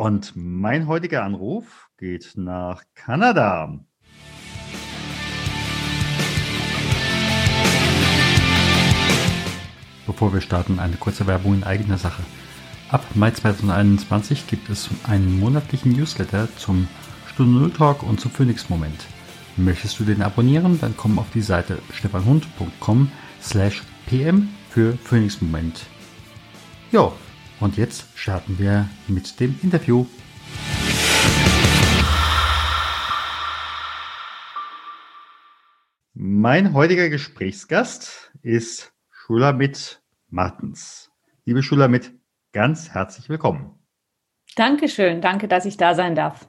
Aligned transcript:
Und 0.00 0.32
mein 0.34 0.86
heutiger 0.86 1.24
Anruf 1.24 1.90
geht 1.98 2.32
nach 2.34 2.84
Kanada. 2.94 3.80
Bevor 10.06 10.32
wir 10.32 10.40
starten, 10.40 10.78
eine 10.78 10.96
kurze 10.96 11.26
Werbung 11.26 11.52
in 11.52 11.64
eigener 11.64 11.98
Sache. 11.98 12.22
Ab 12.88 13.04
Mai 13.14 13.32
2021 13.32 14.46
gibt 14.46 14.70
es 14.70 14.88
einen 15.06 15.38
monatlichen 15.38 15.92
Newsletter 15.92 16.48
zum 16.56 16.88
Stunde 17.26 17.58
Null 17.58 17.70
Talk 17.70 18.02
und 18.02 18.22
zum 18.22 18.30
Phoenix 18.30 18.70
Moment. 18.70 19.04
Möchtest 19.58 20.00
du 20.00 20.04
den 20.04 20.22
abonnieren, 20.22 20.80
dann 20.80 20.96
komm 20.96 21.18
auf 21.18 21.30
die 21.34 21.42
Seite 21.42 21.76
stefanhund.com 21.92 23.12
slash 23.42 23.82
pm 24.06 24.48
für 24.70 24.96
Phoenix 25.04 25.42
Moment. 25.42 25.84
Jo, 26.90 27.12
und 27.60 27.76
jetzt 27.76 28.06
starten 28.18 28.58
wir 28.58 28.88
mit 29.06 29.38
dem 29.38 29.58
Interview. 29.62 30.06
Mein 36.14 36.74
heutiger 36.74 37.08
Gesprächsgast 37.08 38.32
ist 38.42 38.92
Schulamit 39.10 40.02
Martens. 40.28 41.10
Liebe 41.44 41.62
Schulamit, 41.62 42.12
ganz 42.52 42.90
herzlich 42.90 43.28
willkommen. 43.28 43.78
Dankeschön, 44.56 45.20
danke, 45.20 45.46
dass 45.46 45.64
ich 45.64 45.76
da 45.76 45.94
sein 45.94 46.14
darf. 46.14 46.48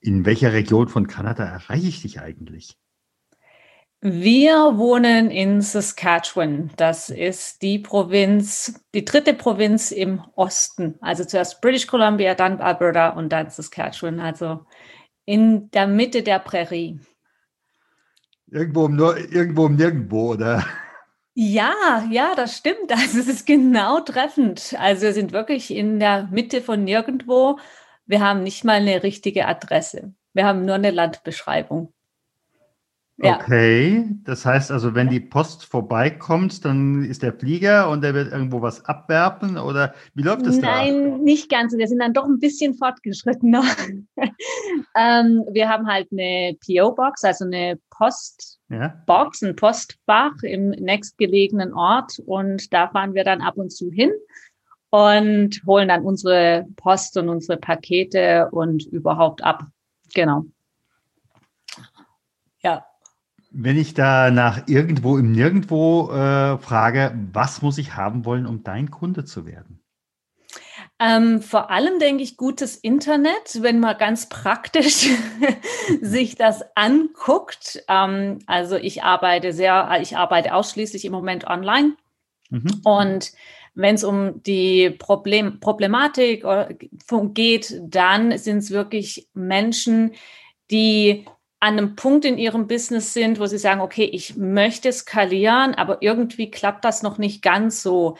In 0.00 0.24
welcher 0.24 0.52
Region 0.52 0.88
von 0.88 1.08
Kanada 1.08 1.44
erreiche 1.44 1.88
ich 1.88 2.02
dich 2.02 2.20
eigentlich? 2.20 2.78
Wir 4.00 4.78
wohnen 4.78 5.32
in 5.32 5.60
Saskatchewan. 5.60 6.70
Das 6.76 7.10
ist 7.10 7.62
die 7.62 7.80
Provinz, 7.80 8.80
die 8.94 9.04
dritte 9.04 9.34
Provinz 9.34 9.90
im 9.90 10.22
Osten. 10.36 10.94
Also 11.00 11.24
zuerst 11.24 11.60
British 11.60 11.88
Columbia, 11.88 12.36
dann 12.36 12.60
Alberta 12.60 13.08
und 13.08 13.30
dann 13.30 13.50
Saskatchewan. 13.50 14.20
Also 14.20 14.64
in 15.24 15.68
der 15.72 15.88
Mitte 15.88 16.22
der 16.22 16.38
Prärie. 16.38 17.00
Irgendwo 18.46 18.84
um, 18.84 18.94
nur, 18.94 19.16
irgendwo 19.16 19.66
um 19.66 19.74
nirgendwo, 19.74 20.34
oder? 20.34 20.64
Ja, 21.34 22.06
ja, 22.08 22.34
das 22.36 22.56
stimmt. 22.56 22.92
Also 22.92 23.18
es 23.18 23.26
ist 23.26 23.46
genau 23.46 23.98
treffend. 24.00 24.76
Also 24.78 25.02
wir 25.02 25.12
sind 25.12 25.32
wirklich 25.32 25.72
in 25.72 25.98
der 25.98 26.28
Mitte 26.30 26.62
von 26.62 26.84
nirgendwo. 26.84 27.58
Wir 28.06 28.20
haben 28.20 28.44
nicht 28.44 28.64
mal 28.64 28.74
eine 28.74 29.02
richtige 29.02 29.46
Adresse. 29.46 30.14
Wir 30.34 30.46
haben 30.46 30.64
nur 30.64 30.76
eine 30.76 30.92
Landbeschreibung. 30.92 31.92
Ja. 33.20 33.40
Okay, 33.40 34.08
das 34.22 34.46
heißt 34.46 34.70
also, 34.70 34.94
wenn 34.94 35.08
die 35.08 35.18
Post 35.18 35.64
vorbeikommt, 35.64 36.64
dann 36.64 37.02
ist 37.02 37.24
der 37.24 37.32
Flieger 37.32 37.90
und 37.90 38.02
der 38.02 38.14
wird 38.14 38.30
irgendwo 38.30 38.62
was 38.62 38.84
abwerfen 38.84 39.58
oder 39.58 39.92
wie 40.14 40.22
läuft 40.22 40.46
das 40.46 40.60
da? 40.60 40.68
Nein, 40.68 41.22
nicht 41.24 41.50
ganz. 41.50 41.76
Wir 41.76 41.88
sind 41.88 41.98
dann 41.98 42.12
doch 42.12 42.26
ein 42.26 42.38
bisschen 42.38 42.74
fortgeschrittener. 42.74 43.64
ähm, 44.96 45.44
wir 45.50 45.68
haben 45.68 45.88
halt 45.88 46.06
eine 46.12 46.56
PO-Box, 46.64 47.24
also 47.24 47.44
eine 47.44 47.80
Postbox, 47.90 49.40
ja. 49.40 49.48
ein 49.48 49.56
Postfach 49.56 50.40
im 50.42 50.70
nächstgelegenen 50.70 51.74
Ort 51.74 52.20
und 52.24 52.72
da 52.72 52.86
fahren 52.86 53.14
wir 53.14 53.24
dann 53.24 53.40
ab 53.40 53.56
und 53.56 53.72
zu 53.72 53.90
hin 53.90 54.12
und 54.90 55.60
holen 55.66 55.88
dann 55.88 56.04
unsere 56.04 56.66
Post 56.76 57.16
und 57.16 57.28
unsere 57.28 57.58
Pakete 57.58 58.48
und 58.52 58.86
überhaupt 58.86 59.42
ab. 59.42 59.64
Genau. 60.14 60.44
Ja. 62.62 62.84
Wenn 63.60 63.76
ich 63.76 63.92
da 63.92 64.30
nach 64.30 64.68
irgendwo 64.68 65.18
im 65.18 65.32
Nirgendwo 65.32 66.12
äh, 66.12 66.58
frage, 66.58 67.18
was 67.32 67.60
muss 67.60 67.76
ich 67.76 67.96
haben 67.96 68.24
wollen, 68.24 68.46
um 68.46 68.62
dein 68.62 68.88
Kunde 68.88 69.24
zu 69.24 69.46
werden? 69.46 69.80
Ähm, 71.00 71.42
vor 71.42 71.68
allem 71.68 71.98
denke 71.98 72.22
ich 72.22 72.36
gutes 72.36 72.76
Internet, 72.76 73.58
wenn 73.60 73.80
man 73.80 73.98
ganz 73.98 74.28
praktisch 74.28 75.08
sich 76.00 76.36
das 76.36 76.62
anguckt. 76.76 77.82
Ähm, 77.88 78.38
also 78.46 78.76
ich 78.76 79.02
arbeite 79.02 79.52
sehr, 79.52 79.98
ich 80.02 80.16
arbeite 80.16 80.54
ausschließlich 80.54 81.04
im 81.04 81.10
Moment 81.10 81.44
online 81.48 81.96
mhm. 82.50 82.80
und 82.84 83.32
wenn 83.74 83.96
es 83.96 84.04
um 84.04 84.40
die 84.44 84.90
Problem, 84.90 85.58
Problematik 85.58 86.44
äh, 86.44 86.76
geht, 87.34 87.80
dann 87.82 88.38
sind 88.38 88.58
es 88.58 88.70
wirklich 88.70 89.28
Menschen, 89.34 90.12
die 90.70 91.24
an 91.60 91.78
einem 91.78 91.96
Punkt 91.96 92.24
in 92.24 92.38
ihrem 92.38 92.68
Business 92.68 93.12
sind, 93.12 93.40
wo 93.40 93.46
sie 93.46 93.58
sagen, 93.58 93.80
okay, 93.80 94.04
ich 94.04 94.36
möchte 94.36 94.92
skalieren, 94.92 95.74
aber 95.74 96.02
irgendwie 96.02 96.50
klappt 96.50 96.84
das 96.84 97.02
noch 97.02 97.18
nicht 97.18 97.42
ganz 97.42 97.82
so. 97.82 98.16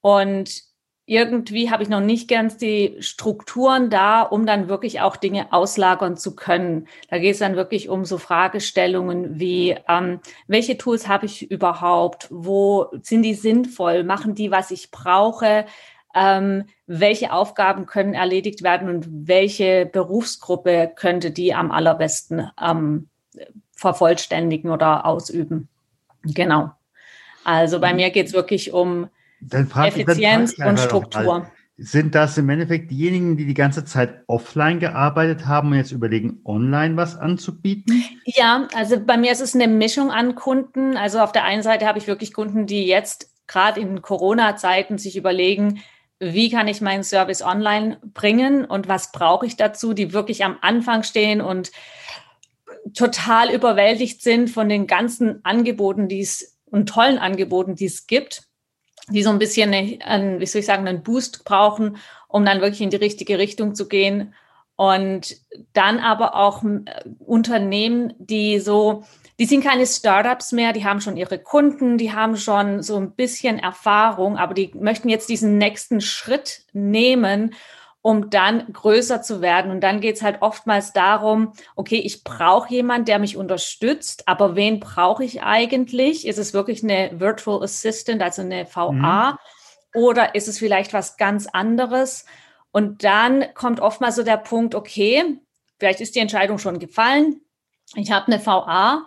Und 0.00 0.68
irgendwie 1.08 1.70
habe 1.70 1.82
ich 1.82 1.88
noch 1.88 2.00
nicht 2.00 2.28
ganz 2.28 2.58
die 2.58 2.96
Strukturen 3.00 3.88
da, 3.88 4.22
um 4.22 4.44
dann 4.44 4.68
wirklich 4.68 5.00
auch 5.00 5.16
Dinge 5.16 5.52
auslagern 5.52 6.18
zu 6.18 6.36
können. 6.36 6.86
Da 7.08 7.18
geht 7.18 7.32
es 7.32 7.38
dann 7.38 7.56
wirklich 7.56 7.88
um 7.88 8.04
so 8.04 8.18
Fragestellungen 8.18 9.40
wie, 9.40 9.74
ähm, 9.88 10.20
welche 10.48 10.76
Tools 10.76 11.08
habe 11.08 11.24
ich 11.24 11.50
überhaupt? 11.50 12.28
Wo 12.30 12.88
sind 13.02 13.22
die 13.22 13.34
sinnvoll? 13.34 14.04
Machen 14.04 14.34
die, 14.34 14.50
was 14.50 14.70
ich 14.70 14.90
brauche? 14.90 15.64
Ähm, 16.18 16.64
welche 16.86 17.32
Aufgaben 17.32 17.86
können 17.86 18.14
erledigt 18.14 18.62
werden 18.62 18.88
und 18.88 19.06
welche 19.08 19.86
Berufsgruppe 19.86 20.90
könnte 20.94 21.30
die 21.30 21.54
am 21.54 21.70
allerbesten 21.70 22.50
ähm, 22.60 23.08
vervollständigen 23.72 24.70
oder 24.70 25.06
ausüben. 25.06 25.68
Genau. 26.24 26.72
Also 27.44 27.80
bei 27.80 27.94
mir 27.94 28.10
geht 28.10 28.26
es 28.26 28.32
wirklich 28.32 28.72
um 28.72 29.08
Effizienz 29.50 30.58
und 30.58 30.80
Struktur. 30.80 31.46
Sind 31.80 32.16
das 32.16 32.36
im 32.36 32.48
Endeffekt 32.48 32.90
diejenigen, 32.90 33.36
die 33.36 33.46
die 33.46 33.54
ganze 33.54 33.84
Zeit 33.84 34.24
offline 34.26 34.80
gearbeitet 34.80 35.46
haben 35.46 35.70
und 35.70 35.76
jetzt 35.76 35.92
überlegen, 35.92 36.40
online 36.44 36.96
was 36.96 37.16
anzubieten? 37.16 38.02
Ja, 38.24 38.66
also 38.74 38.98
bei 38.98 39.16
mir 39.16 39.30
ist 39.30 39.40
es 39.40 39.54
eine 39.54 39.68
Mischung 39.68 40.10
an 40.10 40.34
Kunden. 40.34 40.96
Also 40.96 41.20
auf 41.20 41.30
der 41.30 41.44
einen 41.44 41.62
Seite 41.62 41.86
habe 41.86 41.98
ich 41.98 42.08
wirklich 42.08 42.32
Kunden, 42.32 42.66
die 42.66 42.84
jetzt 42.84 43.30
gerade 43.46 43.80
in 43.80 44.02
Corona-Zeiten 44.02 44.98
sich 44.98 45.16
überlegen, 45.16 45.80
wie 46.20 46.50
kann 46.50 46.68
ich 46.68 46.80
meinen 46.80 47.04
Service 47.04 47.42
online 47.42 47.98
bringen 48.02 48.64
und 48.64 48.88
was 48.88 49.12
brauche 49.12 49.46
ich 49.46 49.56
dazu, 49.56 49.94
die 49.94 50.12
wirklich 50.12 50.44
am 50.44 50.58
Anfang 50.60 51.02
stehen 51.02 51.40
und 51.40 51.70
total 52.94 53.50
überwältigt 53.50 54.22
sind 54.22 54.50
von 54.50 54.68
den 54.68 54.86
ganzen 54.86 55.44
Angeboten, 55.44 56.08
die 56.08 56.20
es 56.20 56.58
und 56.70 56.88
tollen 56.88 57.18
Angeboten, 57.18 57.74
die 57.74 57.86
es 57.86 58.06
gibt, 58.06 58.42
die 59.10 59.22
so 59.22 59.30
ein 59.30 59.38
bisschen, 59.38 59.72
einen, 59.72 60.40
wie 60.40 60.46
soll 60.46 60.60
ich 60.60 60.66
sagen, 60.66 60.86
einen 60.86 61.02
Boost 61.02 61.44
brauchen, 61.44 61.96
um 62.28 62.44
dann 62.44 62.60
wirklich 62.60 62.82
in 62.82 62.90
die 62.90 62.96
richtige 62.96 63.38
Richtung 63.38 63.74
zu 63.74 63.88
gehen. 63.88 64.34
Und 64.76 65.36
dann 65.72 65.98
aber 65.98 66.36
auch 66.36 66.62
äh, 66.62 66.84
Unternehmen, 67.18 68.14
die 68.18 68.60
so 68.60 69.04
die 69.38 69.46
sind 69.46 69.62
keine 69.62 69.86
Startups 69.86 70.52
mehr, 70.52 70.72
die 70.72 70.84
haben 70.84 71.00
schon 71.00 71.16
ihre 71.16 71.38
Kunden, 71.38 71.96
die 71.96 72.12
haben 72.12 72.36
schon 72.36 72.82
so 72.82 72.96
ein 72.96 73.12
bisschen 73.12 73.58
Erfahrung, 73.58 74.36
aber 74.36 74.52
die 74.52 74.72
möchten 74.74 75.08
jetzt 75.08 75.28
diesen 75.28 75.58
nächsten 75.58 76.00
Schritt 76.00 76.62
nehmen, 76.72 77.54
um 78.02 78.30
dann 78.30 78.72
größer 78.72 79.22
zu 79.22 79.40
werden. 79.40 79.70
Und 79.70 79.80
dann 79.80 80.00
geht 80.00 80.16
es 80.16 80.22
halt 80.22 80.42
oftmals 80.42 80.92
darum, 80.92 81.52
okay, 81.76 81.98
ich 81.98 82.24
brauche 82.24 82.72
jemanden, 82.72 83.04
der 83.06 83.18
mich 83.20 83.36
unterstützt, 83.36 84.26
aber 84.26 84.56
wen 84.56 84.80
brauche 84.80 85.24
ich 85.24 85.42
eigentlich? 85.42 86.26
Ist 86.26 86.38
es 86.38 86.52
wirklich 86.52 86.82
eine 86.82 87.20
Virtual 87.20 87.62
Assistant, 87.62 88.22
also 88.22 88.42
eine 88.42 88.66
VA? 88.66 89.32
Mhm. 89.32 89.38
Oder 89.94 90.34
ist 90.34 90.48
es 90.48 90.58
vielleicht 90.58 90.92
was 90.92 91.16
ganz 91.16 91.46
anderes? 91.46 92.24
Und 92.72 93.04
dann 93.04 93.44
kommt 93.54 93.80
oftmals 93.80 94.16
so 94.16 94.22
der 94.22 94.36
Punkt, 94.36 94.74
okay, 94.74 95.38
vielleicht 95.78 96.00
ist 96.00 96.14
die 96.14 96.20
Entscheidung 96.20 96.58
schon 96.58 96.78
gefallen. 96.78 97.40
Ich 97.94 98.10
habe 98.10 98.32
eine 98.32 98.44
VA, 98.44 99.06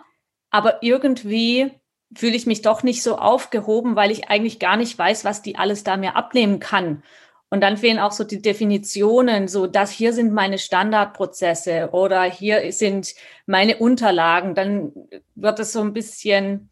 aber 0.52 0.82
irgendwie 0.82 1.72
fühle 2.14 2.36
ich 2.36 2.46
mich 2.46 2.62
doch 2.62 2.82
nicht 2.82 3.02
so 3.02 3.16
aufgehoben, 3.16 3.96
weil 3.96 4.10
ich 4.10 4.28
eigentlich 4.28 4.60
gar 4.60 4.76
nicht 4.76 4.96
weiß, 4.96 5.24
was 5.24 5.42
die 5.42 5.56
alles 5.56 5.82
da 5.82 5.96
mir 5.96 6.14
abnehmen 6.14 6.60
kann. 6.60 7.02
Und 7.48 7.60
dann 7.62 7.76
fehlen 7.76 7.98
auch 7.98 8.12
so 8.12 8.24
die 8.24 8.40
Definitionen, 8.40 9.48
so 9.48 9.66
dass 9.66 9.90
hier 9.90 10.12
sind 10.12 10.32
meine 10.32 10.58
Standardprozesse 10.58 11.90
oder 11.92 12.22
hier 12.22 12.72
sind 12.72 13.14
meine 13.46 13.78
Unterlagen. 13.78 14.54
Dann 14.54 14.92
wird 15.34 15.58
es 15.58 15.72
so 15.72 15.80
ein 15.80 15.92
bisschen 15.92 16.70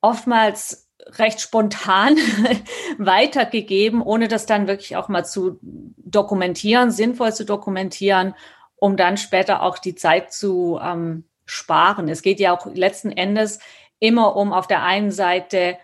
oftmals 0.00 0.88
recht 1.18 1.40
spontan 1.40 2.16
weitergegeben, 2.98 4.02
ohne 4.02 4.28
das 4.28 4.46
dann 4.46 4.66
wirklich 4.66 4.96
auch 4.96 5.08
mal 5.08 5.24
zu 5.24 5.58
dokumentieren, 5.62 6.90
sinnvoll 6.90 7.32
zu 7.32 7.44
dokumentieren, 7.44 8.34
um 8.76 8.96
dann 8.96 9.16
später 9.16 9.62
auch 9.62 9.78
die 9.78 9.94
Zeit 9.94 10.32
zu 10.32 10.78
ähm, 10.82 11.24
sparen. 11.50 12.08
Es 12.08 12.22
geht 12.22 12.40
ja 12.40 12.56
auch 12.56 12.66
letzten 12.66 13.10
Endes 13.10 13.58
immer 13.98 14.36
um 14.36 14.52
auf 14.52 14.66
der 14.66 14.82
einen 14.82 15.10
Seite 15.10 15.78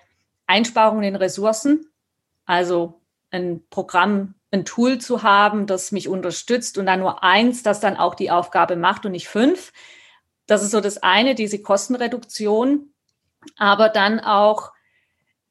Einsparungen 0.46 1.04
in 1.04 1.16
Ressourcen, 1.16 1.86
also 2.44 3.00
ein 3.30 3.62
Programm, 3.68 4.34
ein 4.52 4.64
Tool 4.64 4.98
zu 4.98 5.22
haben, 5.22 5.66
das 5.66 5.92
mich 5.92 6.08
unterstützt 6.08 6.78
und 6.78 6.86
dann 6.86 7.00
nur 7.00 7.22
eins, 7.22 7.62
das 7.62 7.80
dann 7.80 7.96
auch 7.96 8.14
die 8.14 8.30
Aufgabe 8.30 8.76
macht 8.76 9.04
und 9.04 9.12
nicht 9.12 9.28
fünf. 9.28 9.72
Das 10.46 10.62
ist 10.62 10.70
so 10.70 10.80
das 10.80 11.02
eine, 11.02 11.34
diese 11.34 11.60
Kostenreduktion, 11.60 12.92
aber 13.58 13.88
dann 13.88 14.20
auch 14.20 14.72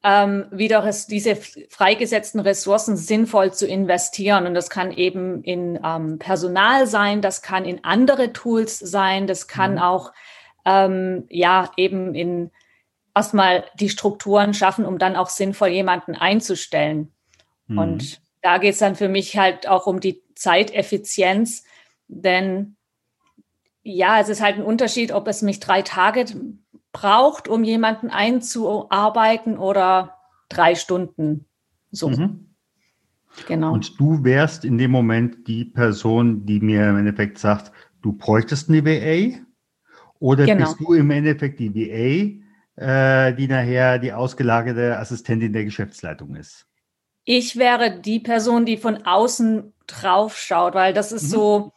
ähm, 0.06 0.46
wieder 0.52 0.88
diese 1.10 1.36
freigesetzten 1.36 2.40
Ressourcen 2.40 2.96
sinnvoll 2.96 3.52
zu 3.54 3.66
investieren. 3.66 4.46
Und 4.46 4.54
das 4.54 4.70
kann 4.70 4.92
eben 4.92 5.44
in 5.44 5.80
ähm, 5.84 6.20
Personal 6.20 6.86
sein, 6.86 7.22
das 7.22 7.42
kann 7.42 7.66
in 7.66 7.84
andere 7.84 8.32
Tools 8.32 8.78
sein, 8.78 9.26
das 9.26 9.48
kann 9.48 9.74
mhm. 9.74 9.80
auch 9.80 10.14
ähm, 10.64 11.26
ja 11.30 11.72
eben 11.76 12.14
in 12.14 12.52
erstmal 13.16 13.66
die 13.80 13.90
Strukturen 13.90 14.54
schaffen, 14.54 14.86
um 14.86 15.00
dann 15.00 15.16
auch 15.16 15.30
sinnvoll 15.30 15.70
jemanden 15.70 16.14
einzustellen. 16.14 17.12
Mhm. 17.66 17.78
Und 17.80 18.22
da 18.44 18.60
geht 18.60 18.74
es 18.74 18.80
dann 18.80 18.96
für 18.96 19.10
mich 19.10 19.38
halt 19.38 19.68
auch 19.68 19.88
um 19.88 20.00
die 20.00 20.22
Zeiteffizienz, 20.36 21.64
denn 22.08 22.76
ja, 23.82 24.20
es 24.20 24.30
ist 24.30 24.42
halt 24.42 24.58
ein 24.58 24.64
Unterschied, 24.64 25.12
ob 25.12 25.28
es 25.28 25.42
mich 25.42 25.60
drei 25.60 25.82
Tage 25.82 26.26
braucht, 26.96 27.50
um 27.50 27.66
jemanden 27.66 28.10
einzuarbeiten 28.10 29.58
oder 29.58 30.16
drei 30.48 30.76
Stunden. 30.76 31.46
So. 31.92 32.10
Mhm. 32.10 32.56
Genau. 33.48 33.74
Und 33.74 34.00
du 34.00 34.24
wärst 34.24 34.64
in 34.64 34.78
dem 34.78 34.92
Moment 34.92 35.46
die 35.46 35.66
Person, 35.66 36.46
die 36.46 36.62
mir 36.62 36.90
im 36.90 36.98
Endeffekt 36.98 37.38
sagt, 37.38 37.74
du 38.02 38.14
bräuchtest 38.14 38.70
eine 38.70 38.86
VA? 38.86 39.40
Oder 40.20 40.46
genau. 40.46 40.64
bist 40.64 40.80
du 40.80 40.94
im 40.94 41.12
Endeffekt 41.12 41.60
die 41.60 41.76
VA, 41.76 42.82
äh, 42.82 43.36
die 43.36 43.50
nachher 43.50 44.00
die 44.00 44.14
ausgelagerte 44.14 44.98
Assistentin 44.98 45.52
der 45.52 45.66
Geschäftsleitung 45.66 46.36
ist? 46.36 46.66
Ich 47.26 47.58
wäre 47.58 48.00
die 48.00 48.22
Person, 48.22 48.66
die 48.66 48.78
von 48.78 49.06
außen 49.06 49.74
drauf 49.86 50.38
schaut, 50.38 50.76
weil 50.76 50.94
das 50.94 51.12
ist 51.12 51.24
mhm. 51.24 51.28
so, 51.28 51.74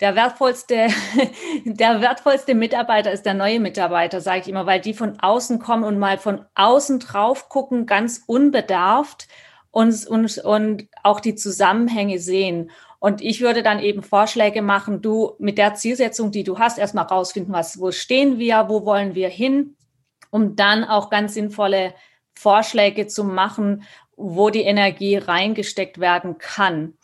der 0.00 0.14
wertvollste, 0.14 0.88
der 1.64 2.00
wertvollste 2.00 2.54
Mitarbeiter 2.54 3.12
ist 3.12 3.24
der 3.24 3.34
neue 3.34 3.60
Mitarbeiter, 3.60 4.20
sage 4.20 4.40
ich 4.40 4.48
immer, 4.48 4.66
weil 4.66 4.80
die 4.80 4.94
von 4.94 5.18
außen 5.20 5.58
kommen 5.58 5.84
und 5.84 5.98
mal 5.98 6.18
von 6.18 6.44
außen 6.54 7.00
drauf 7.00 7.48
gucken, 7.48 7.86
ganz 7.86 8.22
unbedarft 8.26 9.28
und, 9.70 10.06
und, 10.06 10.38
und 10.38 10.88
auch 11.02 11.20
die 11.20 11.34
Zusammenhänge 11.34 12.18
sehen. 12.18 12.70
Und 12.98 13.20
ich 13.20 13.40
würde 13.40 13.62
dann 13.62 13.78
eben 13.78 14.02
Vorschläge 14.02 14.62
machen, 14.62 15.02
du 15.02 15.34
mit 15.38 15.58
der 15.58 15.74
Zielsetzung, 15.74 16.30
die 16.30 16.44
du 16.44 16.58
hast, 16.58 16.78
erstmal 16.78 17.04
rausfinden, 17.04 17.52
was, 17.52 17.78
wo 17.78 17.92
stehen 17.92 18.38
wir, 18.38 18.68
wo 18.68 18.84
wollen 18.84 19.14
wir 19.14 19.28
hin, 19.28 19.76
um 20.30 20.56
dann 20.56 20.84
auch 20.84 21.10
ganz 21.10 21.34
sinnvolle 21.34 21.94
Vorschläge 22.34 23.06
zu 23.06 23.24
machen, 23.24 23.84
wo 24.16 24.50
die 24.50 24.62
Energie 24.62 25.16
reingesteckt 25.16 26.00
werden 26.00 26.38
kann. 26.38 26.94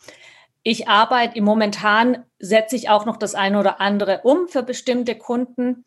Ich 0.63 0.87
arbeite 0.87 1.37
im 1.37 1.43
momentan 1.43 2.25
setze 2.39 2.75
ich 2.75 2.89
auch 2.89 3.05
noch 3.05 3.17
das 3.17 3.35
eine 3.35 3.59
oder 3.59 3.81
andere 3.81 4.21
um 4.23 4.47
für 4.47 4.63
bestimmte 4.63 5.15
Kunden, 5.15 5.85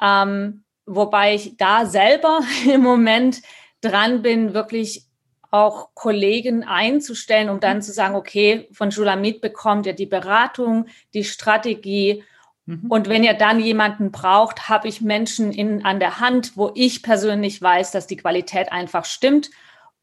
ähm, 0.00 0.64
wobei 0.86 1.34
ich 1.34 1.56
da 1.56 1.86
selber 1.86 2.40
im 2.66 2.82
Moment 2.82 3.42
dran 3.80 4.22
bin, 4.22 4.52
wirklich 4.52 5.06
auch 5.50 5.94
Kollegen 5.94 6.62
einzustellen, 6.62 7.48
um 7.48 7.58
dann 7.58 7.82
zu 7.82 7.92
sagen, 7.92 8.14
okay, 8.14 8.68
von 8.72 8.90
Julamit 8.90 9.40
bekommt 9.40 9.86
ihr 9.86 9.94
die 9.94 10.06
Beratung, 10.06 10.86
die 11.12 11.24
Strategie. 11.24 12.22
Mhm. 12.66 12.86
Und 12.88 13.08
wenn 13.08 13.24
ihr 13.24 13.34
dann 13.34 13.58
jemanden 13.58 14.12
braucht, 14.12 14.68
habe 14.68 14.86
ich 14.86 15.00
Menschen 15.00 15.50
in, 15.50 15.84
an 15.84 15.98
der 15.98 16.20
Hand, 16.20 16.56
wo 16.56 16.70
ich 16.74 17.02
persönlich 17.02 17.60
weiß, 17.60 17.90
dass 17.90 18.06
die 18.06 18.16
Qualität 18.16 18.70
einfach 18.70 19.04
stimmt. 19.04 19.50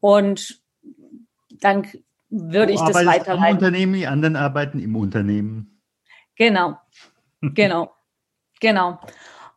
Und 0.00 0.60
dann 1.48 1.86
würde 2.30 2.72
ich 2.72 2.80
das 2.80 2.94
weiterleiten. 2.94 3.42
Am 3.42 3.54
Unternehmen, 3.54 3.94
die 3.94 4.06
anderen 4.06 4.36
arbeiten 4.36 4.78
im 4.78 4.96
Unternehmen. 4.96 5.80
Genau, 6.36 6.78
genau, 7.42 7.92
genau. 8.60 8.98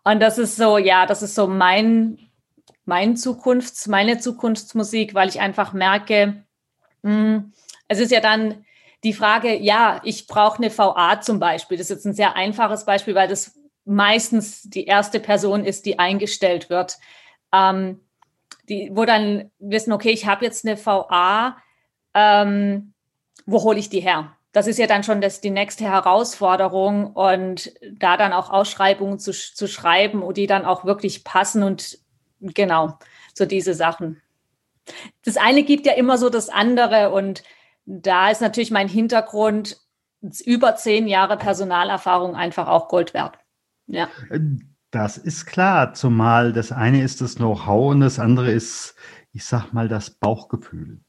Und 0.03 0.19
das 0.19 0.37
ist 0.37 0.55
so, 0.55 0.77
ja, 0.77 1.05
das 1.05 1.21
ist 1.21 1.35
so 1.35 1.47
mein, 1.47 2.17
mein 2.85 3.15
Zukunfts-, 3.15 3.89
meine 3.89 4.19
Zukunftsmusik, 4.19 5.13
weil 5.13 5.29
ich 5.29 5.39
einfach 5.39 5.73
merke, 5.73 6.43
mh, 7.03 7.11
hm, 7.11 7.53
es 7.87 7.99
ist 7.99 8.11
ja 8.11 8.21
dann 8.21 8.65
die 9.03 9.13
Frage, 9.13 9.57
ja, 9.57 9.99
ich 10.03 10.27
brauche 10.27 10.57
eine 10.57 10.75
VA 10.75 11.19
zum 11.21 11.39
Beispiel. 11.39 11.77
Das 11.77 11.89
ist 11.89 11.97
jetzt 11.97 12.05
ein 12.05 12.13
sehr 12.13 12.35
einfaches 12.35 12.85
Beispiel, 12.85 13.15
weil 13.15 13.27
das 13.27 13.59
meistens 13.83 14.61
die 14.63 14.85
erste 14.85 15.19
Person 15.19 15.65
ist, 15.65 15.85
die 15.85 15.99
eingestellt 15.99 16.69
wird. 16.69 16.97
Ähm, 17.53 17.99
die, 18.69 18.91
wo 18.93 19.05
dann 19.05 19.51
wissen, 19.59 19.91
okay, 19.91 20.11
ich 20.11 20.27
habe 20.27 20.45
jetzt 20.45 20.65
eine 20.65 20.77
VA, 20.77 21.57
ähm, 22.13 22.93
wo 23.45 23.63
hole 23.63 23.79
ich 23.79 23.89
die 23.89 24.01
her? 24.01 24.35
Das 24.51 24.67
ist 24.67 24.79
ja 24.79 24.87
dann 24.87 25.03
schon 25.03 25.21
das, 25.21 25.39
die 25.39 25.49
nächste 25.49 25.85
Herausforderung 25.85 27.13
und 27.13 27.71
da 27.93 28.17
dann 28.17 28.33
auch 28.33 28.49
Ausschreibungen 28.49 29.17
zu, 29.17 29.31
zu 29.31 29.67
schreiben 29.67 30.23
die 30.33 30.47
dann 30.47 30.65
auch 30.65 30.83
wirklich 30.83 31.23
passen 31.23 31.63
und 31.63 31.99
genau, 32.41 32.97
so 33.33 33.45
diese 33.45 33.73
Sachen. 33.73 34.21
Das 35.23 35.37
eine 35.37 35.63
gibt 35.63 35.85
ja 35.85 35.93
immer 35.93 36.17
so 36.17 36.29
das 36.29 36.49
andere 36.49 37.11
und 37.11 37.43
da 37.85 38.29
ist 38.29 38.41
natürlich 38.41 38.71
mein 38.71 38.89
Hintergrund 38.89 39.77
über 40.45 40.75
zehn 40.75 41.07
Jahre 41.07 41.37
Personalerfahrung 41.37 42.35
einfach 42.35 42.67
auch 42.67 42.89
Gold 42.89 43.13
wert. 43.13 43.37
Ja. 43.87 44.09
Das 44.91 45.17
ist 45.17 45.45
klar, 45.45 45.93
zumal 45.93 46.51
das 46.51 46.71
eine 46.71 47.01
ist 47.01 47.21
das 47.21 47.35
Know-how 47.35 47.91
und 47.91 48.01
das 48.01 48.19
andere 48.19 48.51
ist, 48.51 48.95
ich 49.31 49.45
sag 49.45 49.71
mal, 49.71 49.87
das 49.87 50.11
Bauchgefühl. 50.11 50.99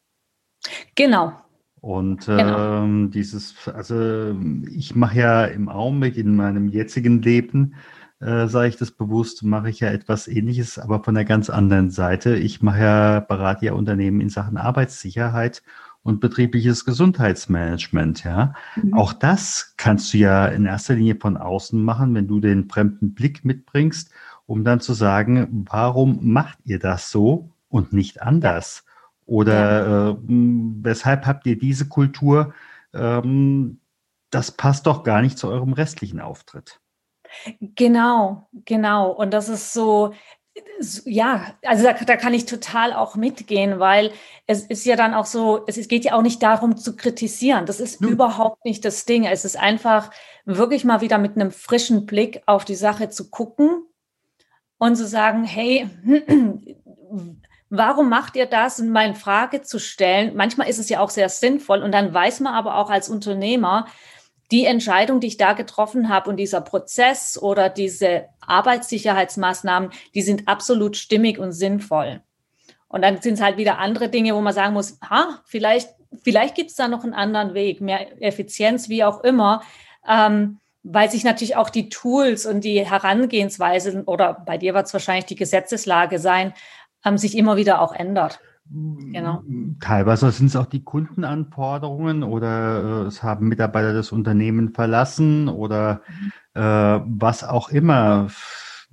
Genau. 0.94 1.32
Und 1.80 2.26
genau. 2.26 2.84
ähm, 2.84 3.10
dieses, 3.10 3.68
also 3.68 4.36
ich 4.70 4.94
mache 4.94 5.18
ja 5.18 5.44
im 5.46 5.68
Augenblick 5.68 6.16
in 6.16 6.36
meinem 6.36 6.68
jetzigen 6.68 7.20
Leben, 7.22 7.74
äh, 8.20 8.46
sage 8.46 8.68
ich 8.68 8.76
das 8.76 8.92
bewusst, 8.92 9.42
mache 9.42 9.68
ich 9.68 9.80
ja 9.80 9.88
etwas 9.88 10.28
ähnliches, 10.28 10.78
aber 10.78 11.02
von 11.02 11.16
der 11.16 11.24
ganz 11.24 11.50
anderen 11.50 11.90
Seite. 11.90 12.36
Ich 12.36 12.62
mache 12.62 12.80
ja, 12.80 13.20
berate 13.20 13.66
ja 13.66 13.72
Unternehmen 13.72 14.20
in 14.20 14.28
Sachen 14.28 14.56
Arbeitssicherheit 14.56 15.64
und 16.04 16.20
betriebliches 16.20 16.84
Gesundheitsmanagement, 16.84 18.22
ja. 18.22 18.54
Mhm. 18.76 18.94
Auch 18.94 19.12
das 19.12 19.74
kannst 19.76 20.14
du 20.14 20.18
ja 20.18 20.46
in 20.46 20.66
erster 20.66 20.94
Linie 20.94 21.16
von 21.20 21.36
außen 21.36 21.82
machen, 21.82 22.14
wenn 22.14 22.28
du 22.28 22.38
den 22.38 22.68
fremden 22.68 23.12
Blick 23.14 23.44
mitbringst, 23.44 24.12
um 24.46 24.62
dann 24.62 24.78
zu 24.78 24.94
sagen, 24.94 25.64
warum 25.68 26.20
macht 26.32 26.58
ihr 26.64 26.78
das 26.78 27.10
so 27.10 27.50
und 27.68 27.92
nicht 27.92 28.22
anders? 28.22 28.84
Oder 29.32 30.10
äh, 30.10 30.16
weshalb 30.28 31.24
habt 31.24 31.46
ihr 31.46 31.58
diese 31.58 31.88
Kultur? 31.88 32.52
Ähm, 32.92 33.80
das 34.28 34.50
passt 34.50 34.86
doch 34.86 35.04
gar 35.04 35.22
nicht 35.22 35.38
zu 35.38 35.48
eurem 35.48 35.72
restlichen 35.72 36.20
Auftritt. 36.20 36.80
Genau, 37.58 38.46
genau. 38.66 39.10
Und 39.10 39.30
das 39.32 39.48
ist 39.48 39.72
so, 39.72 40.12
ja, 41.06 41.54
also 41.64 41.82
da, 41.82 41.94
da, 41.94 42.16
kann 42.18 42.34
ich 42.34 42.44
total 42.44 42.92
auch 42.92 43.16
mitgehen, 43.16 43.78
weil 43.78 44.10
es 44.46 44.66
ist 44.66 44.84
ja 44.84 44.96
dann 44.96 45.14
auch 45.14 45.24
so, 45.24 45.64
es 45.66 45.88
geht 45.88 46.04
ja 46.04 46.12
auch 46.12 46.20
nicht 46.20 46.42
darum 46.42 46.76
zu 46.76 46.94
kritisieren. 46.94 47.64
Das 47.64 47.80
ist 47.80 48.02
Nun. 48.02 48.12
überhaupt 48.12 48.66
nicht 48.66 48.84
das 48.84 49.06
Ding. 49.06 49.24
Es 49.24 49.46
ist 49.46 49.56
einfach 49.58 50.10
wirklich 50.44 50.84
mal 50.84 51.00
wieder 51.00 51.16
mit 51.16 51.36
einem 51.36 51.52
frischen 51.52 52.04
Blick 52.04 52.42
auf 52.44 52.66
die 52.66 52.74
Sache 52.74 53.08
zu 53.08 53.30
gucken 53.30 53.86
und 54.76 54.96
zu 54.96 55.06
sagen, 55.06 55.44
hey, 55.44 55.88
warum 57.72 58.10
macht 58.10 58.36
ihr 58.36 58.44
das? 58.44 58.78
Und 58.78 58.90
mal 58.90 59.06
in 59.06 59.14
Frage 59.14 59.62
zu 59.62 59.80
stellen. 59.80 60.36
Manchmal 60.36 60.68
ist 60.68 60.78
es 60.78 60.90
ja 60.90 61.00
auch 61.00 61.08
sehr 61.08 61.30
sinnvoll. 61.30 61.82
Und 61.82 61.92
dann 61.92 62.12
weiß 62.12 62.40
man 62.40 62.52
aber 62.52 62.76
auch 62.76 62.90
als 62.90 63.08
Unternehmer, 63.08 63.86
die 64.50 64.66
Entscheidung, 64.66 65.20
die 65.20 65.28
ich 65.28 65.38
da 65.38 65.54
getroffen 65.54 66.10
habe 66.10 66.28
und 66.28 66.36
dieser 66.36 66.60
Prozess 66.60 67.40
oder 67.40 67.70
diese 67.70 68.26
Arbeitssicherheitsmaßnahmen, 68.46 69.90
die 70.14 70.20
sind 70.20 70.48
absolut 70.48 70.98
stimmig 70.98 71.38
und 71.38 71.52
sinnvoll. 71.52 72.20
Und 72.88 73.00
dann 73.00 73.22
sind 73.22 73.34
es 73.34 73.40
halt 73.40 73.56
wieder 73.56 73.78
andere 73.78 74.10
Dinge, 74.10 74.34
wo 74.34 74.42
man 74.42 74.52
sagen 74.52 74.74
muss, 74.74 74.98
ha, 75.08 75.40
vielleicht, 75.46 75.88
vielleicht 76.22 76.54
gibt 76.54 76.68
es 76.68 76.76
da 76.76 76.88
noch 76.88 77.04
einen 77.04 77.14
anderen 77.14 77.54
Weg, 77.54 77.80
mehr 77.80 78.22
Effizienz, 78.22 78.90
wie 78.90 79.02
auch 79.02 79.24
immer. 79.24 79.62
Ähm, 80.06 80.58
weil 80.84 81.10
sich 81.10 81.22
natürlich 81.24 81.56
auch 81.56 81.70
die 81.70 81.88
Tools 81.88 82.44
und 82.44 82.62
die 82.64 82.84
Herangehensweise 82.84 84.02
oder 84.06 84.42
bei 84.44 84.58
dir 84.58 84.74
wird 84.74 84.86
es 84.86 84.92
wahrscheinlich 84.92 85.26
die 85.26 85.36
Gesetzeslage 85.36 86.18
sein, 86.18 86.54
sich 87.18 87.36
immer 87.36 87.56
wieder 87.56 87.80
auch 87.80 87.94
ändert. 87.94 88.40
Genau. 88.68 89.42
Teilweise 89.80 90.30
sind 90.30 90.46
es 90.46 90.56
auch 90.56 90.66
die 90.66 90.84
Kundenanforderungen 90.84 92.22
oder 92.22 93.02
äh, 93.02 93.06
es 93.06 93.22
haben 93.22 93.48
Mitarbeiter 93.48 93.92
das 93.92 94.12
Unternehmen 94.12 94.72
verlassen 94.72 95.48
oder 95.48 96.02
äh, 96.54 96.60
was 96.60 97.44
auch 97.44 97.70
immer. 97.70 98.28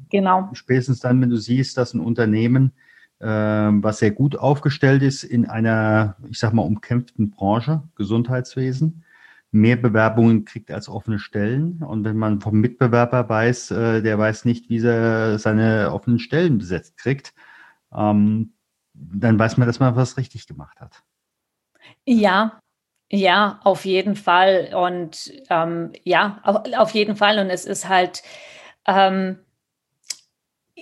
Genau. 0.09 0.49
Spätestens 0.53 0.99
dann, 0.99 1.21
wenn 1.21 1.29
du 1.29 1.37
siehst, 1.37 1.77
dass 1.77 1.93
ein 1.93 2.01
Unternehmen 2.01 2.73
was 3.21 3.99
sehr 3.99 4.11
gut 4.11 4.37
aufgestellt 4.37 5.03
ist 5.03 5.25
in 5.25 5.45
einer, 5.45 6.15
ich 6.29 6.39
sag 6.39 6.53
mal, 6.53 6.61
umkämpften 6.61 7.31
Branche, 7.31 7.83
Gesundheitswesen 7.95 9.03
mehr 9.51 9.77
Bewerbungen 9.77 10.45
kriegt 10.45 10.71
als 10.71 10.89
offene 10.89 11.19
Stellen. 11.19 11.81
Und 11.83 12.03
wenn 12.03 12.17
man 12.17 12.41
vom 12.41 12.59
Mitbewerber 12.59 13.27
weiß, 13.27 13.71
äh, 13.71 14.01
der 14.01 14.17
weiß 14.19 14.45
nicht, 14.45 14.69
wie 14.69 14.79
er 14.79 15.39
seine 15.39 15.91
offenen 15.91 16.19
Stellen 16.19 16.59
besetzt 16.59 16.97
kriegt, 16.97 17.33
ähm, 17.93 18.53
dann 18.93 19.39
weiß 19.39 19.57
man, 19.57 19.67
dass 19.67 19.79
man 19.79 19.95
was 19.95 20.17
richtig 20.17 20.47
gemacht 20.47 20.79
hat. 20.79 21.03
Ja, 22.05 22.59
ja, 23.11 23.59
auf 23.63 23.85
jeden 23.85 24.15
Fall. 24.15 24.73
Und 24.75 25.31
ähm, 25.49 25.93
ja, 26.03 26.39
auf, 26.43 26.61
auf, 26.77 26.91
jeden 26.91 27.15
Fall. 27.15 27.39
Und 27.39 27.49
es 27.49 27.65
ist 27.65 27.89
halt, 27.89 28.21
ähm, 28.85 29.39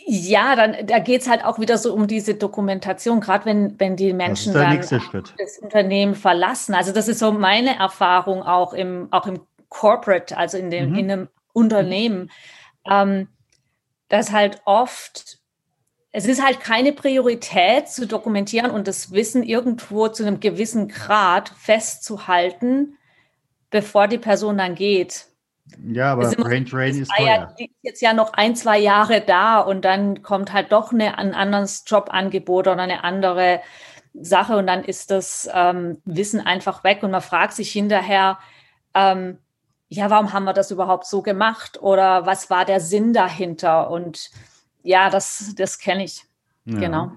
ja, 0.05 0.55
dann 0.55 0.85
da 0.85 0.99
geht 0.99 1.21
es 1.21 1.29
halt 1.29 1.43
auch 1.43 1.59
wieder 1.59 1.77
so 1.77 1.93
um 1.93 2.07
diese 2.07 2.35
Dokumentation, 2.35 3.19
gerade 3.19 3.45
wenn, 3.45 3.79
wenn 3.79 3.95
die 3.95 4.13
Menschen 4.13 4.53
dann 4.53 4.77
das 4.77 5.57
Unternehmen 5.61 6.15
verlassen. 6.15 6.75
Also 6.75 6.91
das 6.91 7.07
ist 7.07 7.19
so 7.19 7.31
meine 7.31 7.77
Erfahrung 7.77 8.43
auch 8.43 8.73
im, 8.73 9.07
auch 9.11 9.25
im 9.27 9.39
Corporate, 9.69 10.37
also 10.37 10.57
in, 10.57 10.69
dem, 10.69 10.91
mhm. 10.91 10.95
in 10.95 11.11
einem 11.11 11.29
Unternehmen, 11.53 12.29
ähm, 12.89 13.27
dass 14.09 14.31
halt 14.31 14.61
oft, 14.65 15.39
es 16.17 16.25
ist 16.25 16.43
halt 16.43 16.61
keine 16.61 16.93
Priorität 16.93 17.89
zu 17.89 18.07
dokumentieren 18.07 18.71
und 18.71 18.87
das 18.87 19.11
Wissen 19.11 19.43
irgendwo 19.43 20.07
zu 20.07 20.25
einem 20.25 20.39
gewissen 20.39 20.87
Grad 20.87 21.49
festzuhalten, 21.49 22.97
bevor 23.69 24.07
die 24.07 24.17
Person 24.17 24.57
dann 24.57 24.73
geht. 24.73 25.27
Ja, 25.87 26.13
aber 26.13 26.31
Brain 26.31 26.65
Drain 26.65 26.99
ist 26.99 27.11
teuer. 27.15 27.53
Ja, 27.59 27.65
jetzt 27.83 28.01
ja 28.01 28.13
noch 28.13 28.33
ein, 28.33 28.55
zwei 28.55 28.79
Jahre 28.79 29.21
da 29.21 29.59
und 29.59 29.85
dann 29.85 30.23
kommt 30.23 30.53
halt 30.53 30.71
doch 30.71 30.91
eine, 30.91 31.19
ein 31.19 31.35
anderes 31.35 31.83
Jobangebot 31.85 32.67
oder 32.67 32.81
eine 32.81 33.03
andere 33.03 33.61
Sache 34.15 34.57
und 34.57 34.65
dann 34.65 34.83
ist 34.83 35.11
das 35.11 35.47
ähm, 35.53 36.01
Wissen 36.03 36.39
einfach 36.39 36.83
weg 36.83 37.03
und 37.03 37.11
man 37.11 37.21
fragt 37.21 37.53
sich 37.53 37.71
hinterher, 37.71 38.39
ähm, 38.95 39.37
ja, 39.87 40.09
warum 40.09 40.33
haben 40.33 40.45
wir 40.45 40.53
das 40.53 40.71
überhaupt 40.71 41.05
so 41.05 41.21
gemacht 41.21 41.79
oder 41.79 42.25
was 42.25 42.49
war 42.49 42.65
der 42.65 42.79
Sinn 42.79 43.13
dahinter? 43.13 43.91
Und 43.91 44.31
ja, 44.87 45.09
das, 45.09 45.53
das 45.55 45.77
kenne 45.77 46.05
ich. 46.05 46.23
Ja. 46.65 46.79
Genau. 46.79 47.11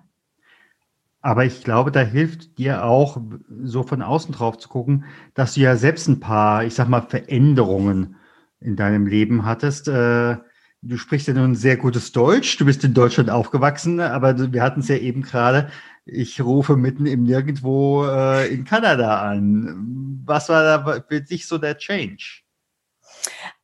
Aber 1.22 1.44
ich 1.44 1.62
glaube, 1.62 1.92
da 1.92 2.00
hilft 2.00 2.58
dir 2.58 2.84
auch, 2.84 3.20
so 3.62 3.82
von 3.82 4.02
außen 4.02 4.34
drauf 4.34 4.58
zu 4.58 4.68
gucken, 4.68 5.04
dass 5.34 5.54
du 5.54 5.60
ja 5.60 5.76
selbst 5.76 6.08
ein 6.08 6.18
paar, 6.18 6.64
ich 6.64 6.74
sag 6.74 6.88
mal, 6.88 7.02
Veränderungen 7.02 8.16
in 8.60 8.74
deinem 8.74 9.06
Leben 9.06 9.44
hattest. 9.44 9.86
Äh, 9.86 10.36
du 10.82 10.96
sprichst 10.96 11.28
ja 11.28 11.34
nun 11.34 11.54
sehr 11.54 11.76
gutes 11.76 12.12
Deutsch. 12.12 12.56
Du 12.56 12.64
bist 12.64 12.82
in 12.84 12.94
Deutschland 12.94 13.30
aufgewachsen, 13.30 14.00
aber 14.00 14.52
wir 14.52 14.62
hatten 14.62 14.80
es 14.80 14.88
ja 14.88 14.96
eben 14.96 15.22
gerade. 15.22 15.70
Ich 16.06 16.40
rufe 16.40 16.76
mitten 16.76 17.06
im 17.06 17.22
Nirgendwo 17.22 18.06
äh, 18.06 18.52
in 18.52 18.64
Kanada 18.64 19.20
an. 19.20 20.22
Was 20.24 20.48
war 20.48 20.64
da 20.64 21.04
für 21.06 21.20
dich 21.20 21.46
so 21.46 21.58
der 21.58 21.76
Change? 21.76 22.42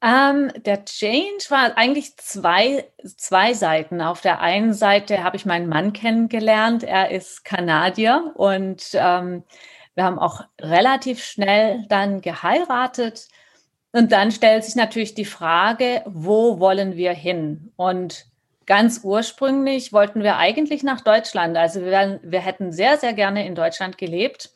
Ähm, 0.03 0.53
der 0.57 0.85
Change 0.85 1.45
war 1.49 1.77
eigentlich 1.77 2.17
zwei, 2.17 2.87
zwei 3.17 3.55
Seiten. 3.55 4.01
Auf 4.01 4.21
der 4.21 4.41
einen 4.41 4.75
Seite 4.75 5.25
habe 5.25 5.37
ich 5.37 5.47
meinen 5.47 5.69
Mann 5.69 5.93
kennengelernt. 5.93 6.83
Er 6.83 7.11
ist 7.11 7.45
Kanadier 7.45 8.33
und 8.35 8.91
ähm, 8.95 9.43
wir 9.95 10.05
haben 10.05 10.19
auch 10.19 10.43
relativ 10.61 11.25
schnell 11.25 11.85
dann 11.89 12.21
geheiratet. 12.21 13.29
Und 13.93 14.13
dann 14.13 14.31
stellt 14.31 14.65
sich 14.65 14.77
natürlich 14.77 15.15
die 15.15 15.25
Frage, 15.25 16.03
wo 16.05 16.61
wollen 16.61 16.97
wir 16.97 17.13
hin? 17.13 17.73
Und 17.77 18.27
ganz 18.67 19.01
ursprünglich 19.03 19.93
wollten 19.93 20.23
wir 20.23 20.37
eigentlich 20.37 20.83
nach 20.83 21.01
Deutschland. 21.01 21.57
Also 21.57 21.81
wir, 21.81 22.21
wir 22.23 22.41
hätten 22.41 22.73
sehr, 22.73 22.99
sehr 22.99 23.15
gerne 23.15 23.47
in 23.47 23.55
Deutschland 23.55 23.97
gelebt. 23.97 24.51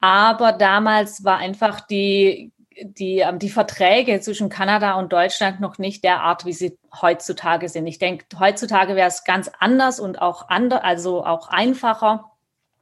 Aber 0.00 0.52
damals 0.52 1.22
war 1.24 1.36
einfach 1.36 1.82
die, 1.82 2.52
die, 2.80 3.18
ähm, 3.18 3.38
die 3.38 3.50
Verträge 3.50 4.20
zwischen 4.20 4.48
Kanada 4.48 4.94
und 4.94 5.12
Deutschland 5.12 5.60
noch 5.60 5.78
nicht 5.78 6.04
der 6.04 6.20
Art, 6.20 6.44
wie 6.46 6.52
sie 6.52 6.78
heutzutage 7.00 7.68
sind. 7.68 7.86
Ich 7.86 7.98
denke, 7.98 8.24
heutzutage 8.38 8.96
wäre 8.96 9.08
es 9.08 9.24
ganz 9.24 9.50
anders 9.58 10.00
und 10.00 10.20
auch 10.20 10.48
anders, 10.48 10.82
also 10.82 11.24
auch 11.24 11.48
einfacher. 11.48 12.30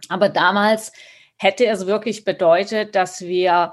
Aber 0.09 0.29
damals 0.29 0.93
hätte 1.37 1.67
es 1.67 1.87
wirklich 1.87 2.25
bedeutet, 2.25 2.95
dass 2.95 3.23
wir 3.23 3.73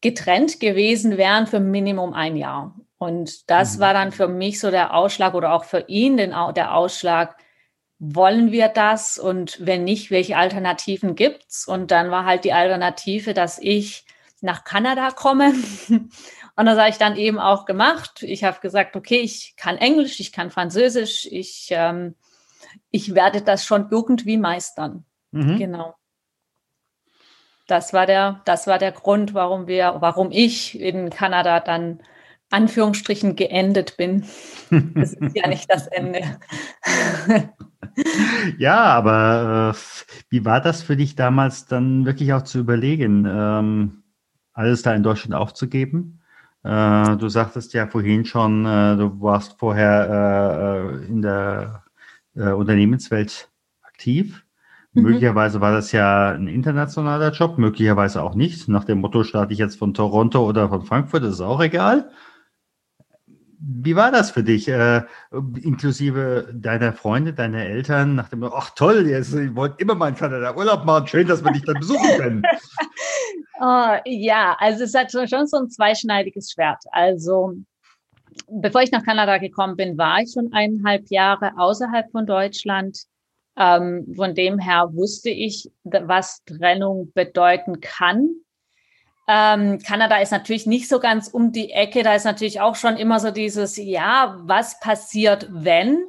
getrennt 0.00 0.60
gewesen 0.60 1.18
wären 1.18 1.46
für 1.46 1.60
Minimum 1.60 2.14
ein 2.14 2.36
Jahr. 2.36 2.74
Und 2.98 3.50
das 3.50 3.76
mhm. 3.76 3.80
war 3.80 3.94
dann 3.94 4.12
für 4.12 4.28
mich 4.28 4.60
so 4.60 4.70
der 4.70 4.94
Ausschlag 4.94 5.34
oder 5.34 5.52
auch 5.52 5.64
für 5.64 5.84
ihn 5.88 6.16
den, 6.16 6.34
der 6.54 6.74
Ausschlag, 6.74 7.36
wollen 7.98 8.50
wir 8.50 8.68
das 8.68 9.18
und 9.18 9.58
wenn 9.60 9.84
nicht, 9.84 10.10
welche 10.10 10.38
Alternativen 10.38 11.16
gibt's? 11.16 11.68
Und 11.68 11.90
dann 11.90 12.10
war 12.10 12.24
halt 12.24 12.44
die 12.44 12.54
Alternative, 12.54 13.34
dass 13.34 13.58
ich 13.58 14.06
nach 14.42 14.64
Kanada 14.64 15.10
komme. 15.10 15.52
Und 16.56 16.66
das 16.66 16.78
habe 16.78 16.90
ich 16.90 16.98
dann 16.98 17.16
eben 17.16 17.38
auch 17.38 17.64
gemacht. 17.64 18.22
Ich 18.22 18.44
habe 18.44 18.60
gesagt, 18.60 18.96
okay, 18.96 19.20
ich 19.20 19.54
kann 19.56 19.76
Englisch, 19.76 20.20
ich 20.20 20.32
kann 20.32 20.50
Französisch, 20.50 21.26
ich, 21.30 21.68
ähm, 21.70 22.14
ich 22.90 23.14
werde 23.14 23.40
das 23.40 23.64
schon 23.64 23.88
irgendwie 23.90 24.36
meistern. 24.36 25.04
Mhm. 25.32 25.58
Genau 25.58 25.94
das 27.70 27.92
war 27.92 28.06
der, 28.06 28.40
das 28.44 28.66
war 28.66 28.78
der 28.78 28.92
Grund, 28.92 29.34
warum 29.34 29.66
wir, 29.66 29.96
warum 30.00 30.30
ich 30.30 30.78
in 30.78 31.10
Kanada 31.10 31.60
dann 31.60 32.00
Anführungsstrichen 32.50 33.36
geendet 33.36 33.96
bin. 33.96 34.24
Das 34.94 35.14
ist 35.14 35.34
ja 35.34 35.48
nicht 35.48 35.68
das 35.68 35.88
Ende. 35.88 36.20
ja, 38.58 38.84
aber 38.84 39.74
äh, 39.74 39.78
wie 40.28 40.44
war 40.44 40.60
das 40.60 40.82
für 40.82 40.96
dich 40.96 41.16
damals 41.16 41.66
dann 41.66 42.06
wirklich 42.06 42.32
auch 42.32 42.42
zu 42.42 42.60
überlegen, 42.60 43.26
ähm, 43.28 43.99
alles 44.52 44.82
da 44.82 44.94
in 44.94 45.02
Deutschland 45.02 45.34
aufzugeben? 45.34 46.20
Äh, 46.62 47.16
du 47.16 47.28
sagtest 47.28 47.72
ja 47.72 47.86
vorhin 47.86 48.24
schon, 48.24 48.66
äh, 48.66 48.96
du 48.96 49.20
warst 49.20 49.58
vorher 49.58 51.00
äh, 51.00 51.06
in 51.06 51.22
der 51.22 51.84
äh, 52.34 52.50
Unternehmenswelt 52.50 53.48
aktiv. 53.82 54.44
Mhm. 54.92 55.02
Möglicherweise 55.02 55.60
war 55.60 55.72
das 55.72 55.92
ja 55.92 56.30
ein 56.30 56.48
internationaler 56.48 57.32
Job, 57.32 57.58
möglicherweise 57.58 58.22
auch 58.22 58.34
nicht. 58.34 58.68
Nach 58.68 58.84
dem 58.84 59.00
Motto, 59.00 59.24
starte 59.24 59.52
ich 59.52 59.58
jetzt 59.58 59.78
von 59.78 59.94
Toronto 59.94 60.46
oder 60.46 60.68
von 60.68 60.82
Frankfurt, 60.82 61.22
ist 61.24 61.40
auch 61.40 61.60
egal. 61.60 62.10
Wie 63.62 63.94
war 63.94 64.10
das 64.10 64.30
für 64.30 64.42
dich, 64.42 64.68
äh, 64.68 65.02
inklusive 65.30 66.48
deiner 66.52 66.94
Freunde, 66.94 67.34
deiner 67.34 67.62
Eltern, 67.62 68.14
nach 68.14 68.28
dem, 68.28 68.42
ach 68.42 68.70
toll, 68.70 69.06
jetzt, 69.06 69.34
ich 69.34 69.54
wollte 69.54 69.76
immer 69.78 69.94
mal 69.94 70.08
in 70.08 70.14
Kanada 70.14 70.56
Urlaub 70.56 70.86
machen, 70.86 71.06
schön, 71.08 71.26
dass 71.26 71.44
wir 71.44 71.52
dich 71.52 71.64
dann 71.64 71.78
besuchen 71.78 72.18
können. 72.18 72.42
oh, 73.60 73.96
ja, 74.04 74.56
also 74.58 74.84
es 74.84 74.94
hat 74.94 75.10
schon 75.12 75.46
so 75.46 75.58
ein 75.58 75.70
zweischneidiges 75.70 76.52
Schwert. 76.52 76.82
Also 76.92 77.54
bevor 78.48 78.82
ich 78.82 78.92
nach 78.92 79.04
Kanada 79.04 79.38
gekommen 79.38 79.76
bin, 79.76 79.98
war 79.98 80.20
ich 80.20 80.32
schon 80.32 80.52
eineinhalb 80.52 81.10
Jahre 81.10 81.52
außerhalb 81.56 82.10
von 82.10 82.26
Deutschland 82.26 82.98
ähm, 83.60 84.14
von 84.16 84.34
dem 84.34 84.58
her 84.58 84.88
wusste 84.92 85.28
ich, 85.28 85.70
was 85.84 86.42
Trennung 86.44 87.12
bedeuten 87.14 87.80
kann. 87.80 88.30
Ähm, 89.28 89.78
Kanada 89.86 90.16
ist 90.16 90.32
natürlich 90.32 90.66
nicht 90.66 90.88
so 90.88 90.98
ganz 90.98 91.28
um 91.28 91.52
die 91.52 91.70
Ecke. 91.70 92.02
Da 92.02 92.14
ist 92.14 92.24
natürlich 92.24 92.60
auch 92.60 92.74
schon 92.74 92.96
immer 92.96 93.20
so 93.20 93.30
dieses, 93.30 93.76
ja, 93.76 94.36
was 94.40 94.80
passiert, 94.80 95.46
wenn? 95.50 96.04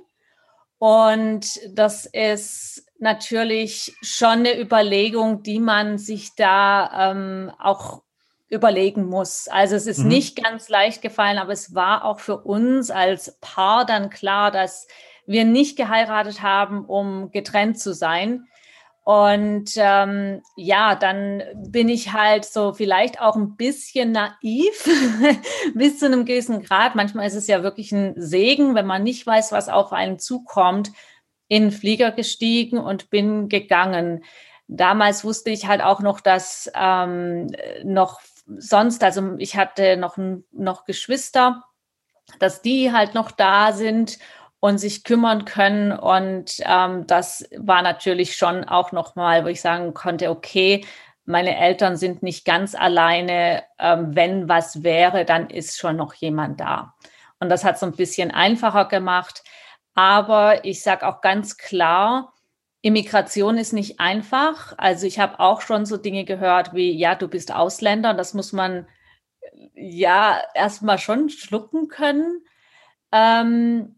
Und 0.77 1.45
das 1.77 2.05
ist 2.05 2.85
natürlich 3.01 3.95
schon 4.01 4.39
eine 4.39 4.59
Überlegung, 4.59 5.43
die 5.43 5.59
man 5.59 5.97
sich 5.97 6.35
da 6.35 7.11
ähm, 7.11 7.51
auch 7.59 8.03
überlegen 8.49 9.05
muss. 9.05 9.47
Also 9.47 9.75
es 9.75 9.87
ist 9.87 9.99
mhm. 9.99 10.09
nicht 10.09 10.43
ganz 10.43 10.69
leicht 10.69 11.01
gefallen, 11.01 11.37
aber 11.37 11.53
es 11.53 11.73
war 11.73 12.03
auch 12.03 12.19
für 12.19 12.37
uns 12.37 12.91
als 12.91 13.37
Paar 13.39 13.85
dann 13.85 14.09
klar, 14.09 14.51
dass 14.51 14.87
wir 15.25 15.45
nicht 15.45 15.77
geheiratet 15.77 16.41
haben, 16.41 16.85
um 16.85 17.31
getrennt 17.31 17.79
zu 17.79 17.93
sein. 17.93 18.47
Und 19.03 19.71
ähm, 19.77 20.41
ja, 20.55 20.95
dann 20.95 21.41
bin 21.55 21.89
ich 21.89 22.13
halt 22.13 22.45
so 22.45 22.73
vielleicht 22.73 23.19
auch 23.19 23.35
ein 23.35 23.55
bisschen 23.55 24.11
naiv 24.11 24.87
bis 25.73 25.97
zu 25.97 26.05
einem 26.05 26.25
gewissen 26.25 26.61
Grad. 26.61 26.95
Manchmal 26.95 27.25
ist 27.25 27.35
es 27.35 27.47
ja 27.47 27.63
wirklich 27.63 27.91
ein 27.91 28.13
Segen, 28.17 28.75
wenn 28.75 28.85
man 28.85 29.01
nicht 29.01 29.25
weiß, 29.25 29.51
was 29.53 29.69
auf 29.69 29.91
einen 29.91 30.19
zukommt, 30.19 30.91
in 31.51 31.63
den 31.63 31.71
Flieger 31.71 32.11
gestiegen 32.11 32.77
und 32.77 33.09
bin 33.09 33.49
gegangen. 33.49 34.23
Damals 34.69 35.25
wusste 35.25 35.49
ich 35.49 35.67
halt 35.67 35.81
auch 35.81 35.99
noch, 35.99 36.21
dass 36.21 36.71
ähm, 36.73 37.47
noch 37.83 38.21
sonst, 38.57 39.03
also 39.03 39.35
ich 39.37 39.57
hatte 39.57 39.97
noch, 39.97 40.15
noch 40.53 40.85
Geschwister, 40.85 41.65
dass 42.39 42.61
die 42.61 42.93
halt 42.93 43.15
noch 43.15 43.31
da 43.31 43.73
sind 43.73 44.17
und 44.61 44.77
sich 44.77 45.03
kümmern 45.03 45.43
können. 45.43 45.91
Und 45.91 46.61
ähm, 46.65 47.05
das 47.05 47.49
war 47.57 47.81
natürlich 47.81 48.37
schon 48.37 48.63
auch 48.63 48.93
nochmal, 48.93 49.43
wo 49.43 49.49
ich 49.49 49.59
sagen 49.59 49.93
konnte, 49.93 50.29
okay, 50.29 50.85
meine 51.25 51.57
Eltern 51.57 51.97
sind 51.97 52.23
nicht 52.23 52.45
ganz 52.45 52.75
alleine. 52.75 53.63
Ähm, 53.77 54.15
wenn 54.15 54.47
was 54.47 54.83
wäre, 54.83 55.25
dann 55.25 55.49
ist 55.49 55.77
schon 55.77 55.97
noch 55.97 56.13
jemand 56.13 56.61
da. 56.61 56.93
Und 57.41 57.49
das 57.49 57.65
hat 57.65 57.77
so 57.77 57.87
ein 57.87 57.91
bisschen 57.97 58.31
einfacher 58.31 58.85
gemacht. 58.85 59.43
Aber 59.93 60.65
ich 60.65 60.81
sage 60.81 61.07
auch 61.07 61.21
ganz 61.21 61.57
klar, 61.57 62.33
Immigration 62.81 63.57
ist 63.57 63.73
nicht 63.73 63.99
einfach. 63.99 64.73
Also 64.77 65.05
ich 65.05 65.19
habe 65.19 65.39
auch 65.39 65.61
schon 65.61 65.85
so 65.85 65.97
Dinge 65.97 66.25
gehört 66.25 66.73
wie, 66.73 66.91
ja, 66.91 67.15
du 67.15 67.27
bist 67.27 67.53
Ausländer. 67.53 68.13
Das 68.13 68.33
muss 68.33 68.53
man 68.53 68.87
ja 69.75 70.41
erstmal 70.55 70.97
schon 70.97 71.29
schlucken 71.29 71.87
können. 71.87 72.41
Ähm, 73.11 73.95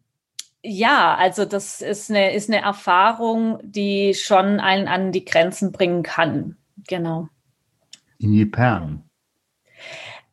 ja, 0.64 1.16
also 1.16 1.46
das 1.46 1.82
ist 1.82 2.10
eine, 2.10 2.34
ist 2.34 2.50
eine 2.50 2.62
Erfahrung, 2.62 3.60
die 3.64 4.14
schon 4.14 4.60
einen 4.60 4.88
an 4.88 5.12
die 5.12 5.26
Grenzen 5.26 5.72
bringen 5.72 6.04
kann. 6.04 6.58
Genau. 6.88 7.30
Inwiefern? 8.18 9.04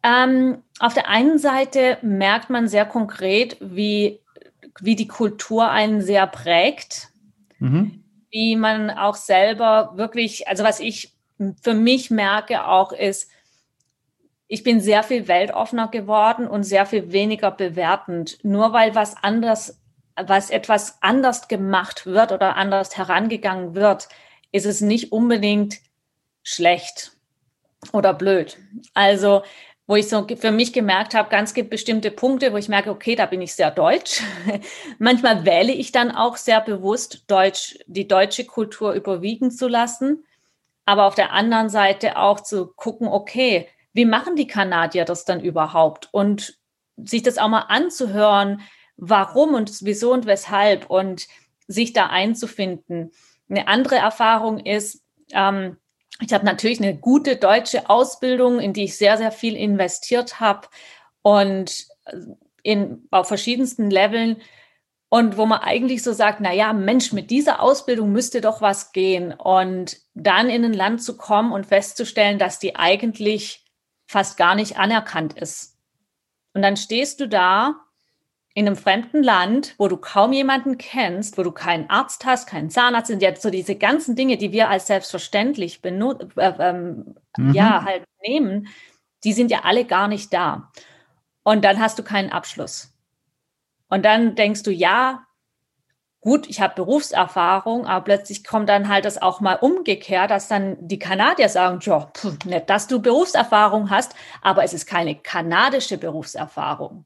Ähm, 0.03 0.63
auf 0.79 0.95
der 0.95 1.09
einen 1.09 1.39
Seite 1.39 1.99
merkt 2.03 2.49
man 2.49 2.69
sehr 2.69 2.87
konkret, 2.87 3.57
wie, 3.61 4.20
wie 4.83 4.97
die 4.97 5.09
Kultur 5.09 5.71
einen 5.71 6.01
sehr 6.01 6.27
prägt, 6.27 7.09
mhm. 7.59 8.05
wie 8.31 8.57
man 8.57 8.91
auch 8.91 9.15
selber 9.15 9.93
wirklich, 9.97 10.49
also 10.49 10.65
was 10.65 10.81
ich 10.81 11.15
für 11.63 11.75
mich 11.75 12.11
merke 12.11 12.67
auch 12.67 12.93
ist, 12.93 13.31
ich 14.53 14.65
bin 14.65 14.81
sehr 14.81 15.05
viel 15.05 15.29
weltoffener 15.29 15.89
geworden 15.89 16.49
und 16.49 16.65
sehr 16.65 16.85
viel 16.85 17.13
weniger 17.13 17.53
bewertend. 17.53 18.39
Nur 18.43 18.73
weil 18.73 18.97
was 18.97 19.17
anders, 19.23 19.81
was 20.17 20.51
etwas 20.51 20.99
anders 21.03 21.47
gemacht 21.47 22.05
wird 22.05 22.33
oder 22.33 22.57
anders 22.57 22.97
herangegangen 22.97 23.77
wird, 23.77 24.09
ist 24.51 24.67
es 24.67 24.81
nicht 24.81 25.13
unbedingt 25.13 25.79
schlecht 26.43 27.13
oder 27.93 28.13
blöd. 28.13 28.59
Also, 28.93 29.43
wo 29.91 29.97
ich 29.97 30.09
so 30.09 30.25
für 30.37 30.53
mich 30.53 30.73
gemerkt 30.73 31.15
habe, 31.15 31.31
ganz 31.31 31.53
bestimmte 31.53 32.13
Punkte, 32.13 32.53
wo 32.53 32.57
ich 32.57 32.69
merke, 32.69 32.93
okay, 32.93 33.17
da 33.17 33.27
bin 33.27 33.43
ich 33.43 33.57
sehr 33.57 33.73
deutsch. 33.73 34.23
Manchmal 35.01 35.45
wähle 35.45 35.73
ich 35.73 35.91
dann 35.91 36.13
auch 36.13 36.37
sehr 36.37 36.61
bewusst 36.61 37.25
Deutsch, 37.27 37.77
die 37.89 38.07
deutsche 38.07 38.45
Kultur 38.45 38.93
überwiegen 38.93 39.51
zu 39.51 39.67
lassen. 39.67 40.25
Aber 40.85 41.07
auf 41.07 41.17
der 41.17 41.33
anderen 41.33 41.71
Seite 41.71 42.19
auch 42.19 42.39
zu 42.39 42.69
gucken, 42.69 43.09
okay, 43.09 43.67
wie 43.93 44.05
machen 44.05 44.37
die 44.37 44.47
Kanadier 44.47 45.05
das 45.05 45.25
dann 45.25 45.41
überhaupt? 45.41 46.09
Und 46.13 46.57
sich 46.97 47.25
das 47.25 47.39
auch 47.39 47.49
mal 47.49 47.67
anzuhören, 47.67 48.61
warum 48.97 49.55
und 49.55 49.73
wieso 49.83 50.13
und 50.13 50.25
weshalb 50.25 50.89
und 50.89 51.27
sich 51.67 51.93
da 51.93 52.07
einzufinden. 52.07 53.11
Eine 53.49 53.67
andere 53.67 53.97
Erfahrung 53.97 54.61
ist, 54.61 55.03
ähm, 55.33 55.79
ich 56.21 56.33
habe 56.33 56.45
natürlich 56.45 56.81
eine 56.81 56.97
gute 56.97 57.37
deutsche 57.37 57.89
Ausbildung, 57.89 58.61
in 58.61 58.73
die 58.73 58.85
ich 58.85 58.97
sehr, 58.97 59.17
sehr 59.17 59.33
viel 59.33 59.57
investiert 59.57 60.41
habe 60.41 60.69
und 61.23 61.87
in, 62.63 63.07
auf 63.11 63.29
verschiedensten 63.29 63.91
Leveln. 63.91 64.41
Und 65.13 65.37
wo 65.37 65.45
man 65.45 65.61
eigentlich 65.61 66.05
so 66.05 66.13
sagt, 66.13 66.41
na 66.41 66.53
ja, 66.53 66.73
Mensch, 66.73 67.13
mit 67.13 67.31
dieser 67.31 67.61
Ausbildung 67.61 68.13
müsste 68.13 68.41
doch 68.41 68.61
was 68.61 68.93
gehen. 68.93 69.33
Und 69.33 69.97
dann 70.15 70.49
in 70.49 70.65
ein 70.65 70.73
Land 70.73 71.03
zu 71.03 71.17
kommen 71.17 71.53
und 71.53 71.67
festzustellen, 71.67 72.39
dass 72.39 72.61
die 72.61 72.77
eigentlich 72.77 73.65
fast 74.07 74.37
gar 74.37 74.55
nicht 74.55 74.79
anerkannt 74.79 75.33
ist. 75.33 75.79
Und 76.55 76.63
dann 76.63 76.77
stehst 76.77 77.19
du 77.19 77.29
da 77.29 77.81
in 78.55 78.67
einem 78.67 78.77
fremden 78.77 79.23
Land, 79.23 79.75
wo 79.79 79.87
du 79.87 79.97
kaum 79.97 80.33
jemanden 80.33 80.77
kennst, 80.77 81.39
wo 81.39 81.43
du 81.43 81.53
keinen 81.53 81.89
Arzt 81.89 82.25
hast, 82.25 82.49
keinen 82.49 82.69
Zahnarzt, 82.71 83.07
sind 83.07 83.23
ja 83.23 83.35
so 83.37 83.51
diese 83.51 83.77
ganzen 83.77 84.17
Dinge, 84.17 84.37
die 84.39 84.53
wir 84.53 84.69
als 84.69 84.89
selbstverständlich 84.89 85.85
äh, 85.85 85.91
ähm, 85.91 87.15
mhm. 87.37 87.55
ja 87.55 87.85
halt 87.85 88.05
nehmen, 88.27 88.69
die 89.23 89.33
sind 89.33 89.51
ja 89.51 89.61
alle 89.65 89.85
gar 89.85 90.09
nicht 90.09 90.33
da. 90.33 90.71
Und 91.45 91.65
dann 91.65 91.81
hast 91.81 91.99
du 91.99 92.03
keinen 92.03 92.31
Abschluss. 92.31 92.93
Und 93.89 94.05
dann 94.05 94.35
denkst 94.35 94.63
du, 94.65 94.73
ja, 94.73 95.27
gut, 96.21 96.49
ich 96.49 96.61
habe 96.61 96.75
Berufserfahrung, 96.75 97.87
aber 97.87 98.05
plötzlich 98.05 98.45
kommt 98.45 98.69
dann 98.69 98.89
halt 98.89 99.05
das 99.05 99.21
auch 99.21 99.41
mal 99.41 99.55
umgekehrt, 99.55 100.31
dass 100.31 100.49
dann 100.49 100.77
die 100.81 100.99
Kanadier 100.99 101.49
sagen, 101.49 101.79
ja, 101.83 102.01
pff, 102.01 102.45
nicht, 102.45 102.69
dass 102.69 102.89
du 102.89 103.01
Berufserfahrung 103.01 103.91
hast, 103.91 104.15
aber 104.43 104.65
es 104.65 104.73
ist 104.73 104.87
keine 104.87 105.15
kanadische 105.15 105.99
Berufserfahrung. 105.99 107.05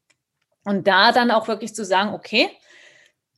Und 0.64 0.86
da 0.86 1.12
dann 1.12 1.30
auch 1.30 1.46
wirklich 1.46 1.74
zu 1.74 1.84
sagen, 1.84 2.14
okay, 2.14 2.48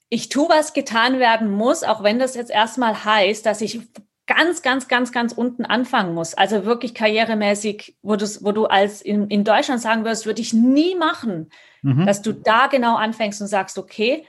ich 0.08 0.28
tue, 0.28 0.48
was 0.48 0.72
getan 0.72 1.18
werden 1.18 1.50
muss, 1.50 1.82
auch 1.82 2.02
wenn 2.02 2.18
das 2.18 2.34
jetzt 2.34 2.50
erstmal 2.50 3.04
heißt, 3.04 3.44
dass 3.44 3.60
ich 3.60 3.80
ganz, 4.26 4.62
ganz, 4.62 4.88
ganz, 4.88 5.12
ganz 5.12 5.32
unten 5.32 5.64
anfangen 5.64 6.14
muss. 6.14 6.34
Also 6.34 6.64
wirklich 6.64 6.94
karrieremäßig, 6.94 7.96
wo, 8.02 8.14
wo 8.14 8.52
du 8.52 8.66
als 8.66 9.02
in, 9.02 9.28
in 9.28 9.44
Deutschland 9.44 9.80
sagen 9.80 10.04
wirst, 10.04 10.26
würde 10.26 10.40
ich 10.40 10.52
nie 10.52 10.94
machen, 10.94 11.50
mhm. 11.82 12.06
dass 12.06 12.22
du 12.22 12.32
da 12.32 12.66
genau 12.66 12.96
anfängst 12.96 13.40
und 13.40 13.46
sagst, 13.46 13.78
okay, 13.78 14.24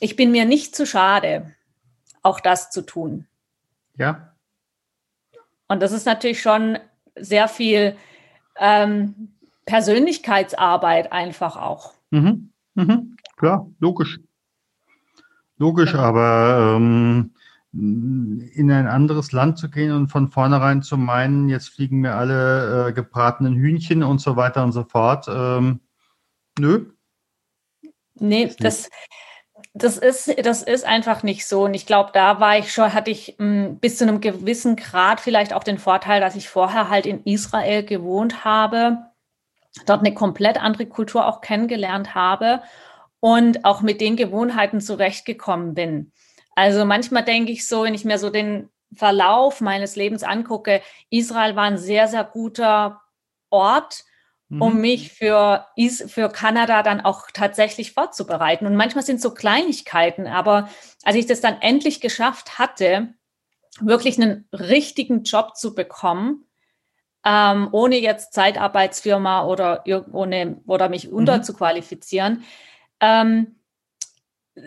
ich 0.00 0.16
bin 0.16 0.32
mir 0.32 0.44
nicht 0.44 0.74
zu 0.74 0.86
schade, 0.86 1.54
auch 2.22 2.40
das 2.40 2.70
zu 2.70 2.82
tun. 2.82 3.26
Ja. 3.96 4.34
Und 5.68 5.80
das 5.80 5.92
ist 5.92 6.06
natürlich 6.06 6.42
schon 6.42 6.78
sehr 7.14 7.48
viel 7.48 7.96
ähm, 8.58 9.34
Persönlichkeitsarbeit 9.66 11.12
einfach 11.12 11.56
auch. 11.56 11.94
Mhm. 12.10 12.50
Mhm. 12.74 13.16
Klar, 13.36 13.68
logisch. 13.80 14.20
Logisch, 15.58 15.94
aber 15.94 16.76
ähm, 16.76 17.32
in 17.72 18.70
ein 18.70 18.86
anderes 18.86 19.32
Land 19.32 19.58
zu 19.58 19.70
gehen 19.70 19.92
und 19.92 20.08
von 20.08 20.28
vornherein 20.28 20.82
zu 20.82 20.98
meinen, 20.98 21.48
jetzt 21.48 21.68
fliegen 21.68 22.00
mir 22.00 22.14
alle 22.14 22.88
äh, 22.88 22.92
gebratenen 22.92 23.54
Hühnchen 23.54 24.02
und 24.02 24.20
so 24.20 24.36
weiter 24.36 24.62
und 24.62 24.72
so 24.72 24.84
fort. 24.84 25.26
Ähm, 25.28 25.80
nö. 26.58 26.86
Nee, 28.14 28.54
das, 28.58 28.90
das 29.72 29.96
ist, 29.96 30.34
das 30.44 30.62
ist 30.62 30.84
einfach 30.84 31.22
nicht 31.22 31.46
so. 31.46 31.64
Und 31.64 31.74
ich 31.74 31.86
glaube, 31.86 32.10
da 32.12 32.40
war 32.40 32.58
ich 32.58 32.72
schon, 32.72 32.92
hatte 32.92 33.10
ich 33.10 33.36
mh, 33.38 33.46
hm, 33.46 33.78
bis 33.78 33.96
zu 33.96 34.04
einem 34.04 34.20
gewissen 34.20 34.76
Grad 34.76 35.20
vielleicht 35.20 35.54
auch 35.54 35.64
den 35.64 35.78
Vorteil, 35.78 36.20
dass 36.20 36.36
ich 36.36 36.48
vorher 36.50 36.90
halt 36.90 37.06
in 37.06 37.24
Israel 37.24 37.84
gewohnt 37.84 38.44
habe, 38.44 38.98
dort 39.86 40.00
eine 40.00 40.14
komplett 40.14 40.62
andere 40.62 40.86
Kultur 40.86 41.26
auch 41.26 41.40
kennengelernt 41.40 42.14
habe 42.14 42.62
und 43.20 43.64
auch 43.64 43.82
mit 43.82 44.00
den 44.00 44.16
Gewohnheiten 44.16 44.80
zurechtgekommen 44.80 45.74
bin. 45.74 46.12
Also 46.54 46.84
manchmal 46.84 47.24
denke 47.24 47.52
ich 47.52 47.66
so, 47.66 47.84
wenn 47.84 47.94
ich 47.94 48.04
mir 48.04 48.18
so 48.18 48.30
den 48.30 48.68
Verlauf 48.94 49.60
meines 49.60 49.96
Lebens 49.96 50.22
angucke, 50.22 50.82
Israel 51.08 51.56
war 51.56 51.64
ein 51.64 51.78
sehr, 51.78 52.08
sehr 52.08 52.24
guter 52.24 53.00
Ort, 53.50 54.04
um 54.50 54.74
mhm. 54.74 54.80
mich 54.80 55.12
für, 55.12 55.66
für 56.08 56.28
Kanada 56.28 56.82
dann 56.82 57.00
auch 57.00 57.30
tatsächlich 57.32 57.92
vorzubereiten. 57.92 58.66
Und 58.66 58.76
manchmal 58.76 59.04
sind 59.04 59.16
es 59.16 59.22
so 59.22 59.32
Kleinigkeiten, 59.32 60.26
aber 60.26 60.68
als 61.04 61.16
ich 61.16 61.26
das 61.26 61.40
dann 61.40 61.60
endlich 61.62 62.02
geschafft 62.02 62.58
hatte, 62.58 63.14
wirklich 63.80 64.20
einen 64.20 64.46
richtigen 64.52 65.22
Job 65.22 65.56
zu 65.56 65.74
bekommen, 65.74 66.44
ähm, 67.24 67.68
ohne 67.72 67.98
jetzt 67.98 68.32
Zeitarbeitsfirma 68.32 69.46
oder 69.46 69.84
ohne 70.12 70.60
oder 70.66 70.88
mich 70.88 71.08
mhm. 71.08 71.18
unterzuqualifizieren, 71.18 72.44
ähm, 73.00 73.56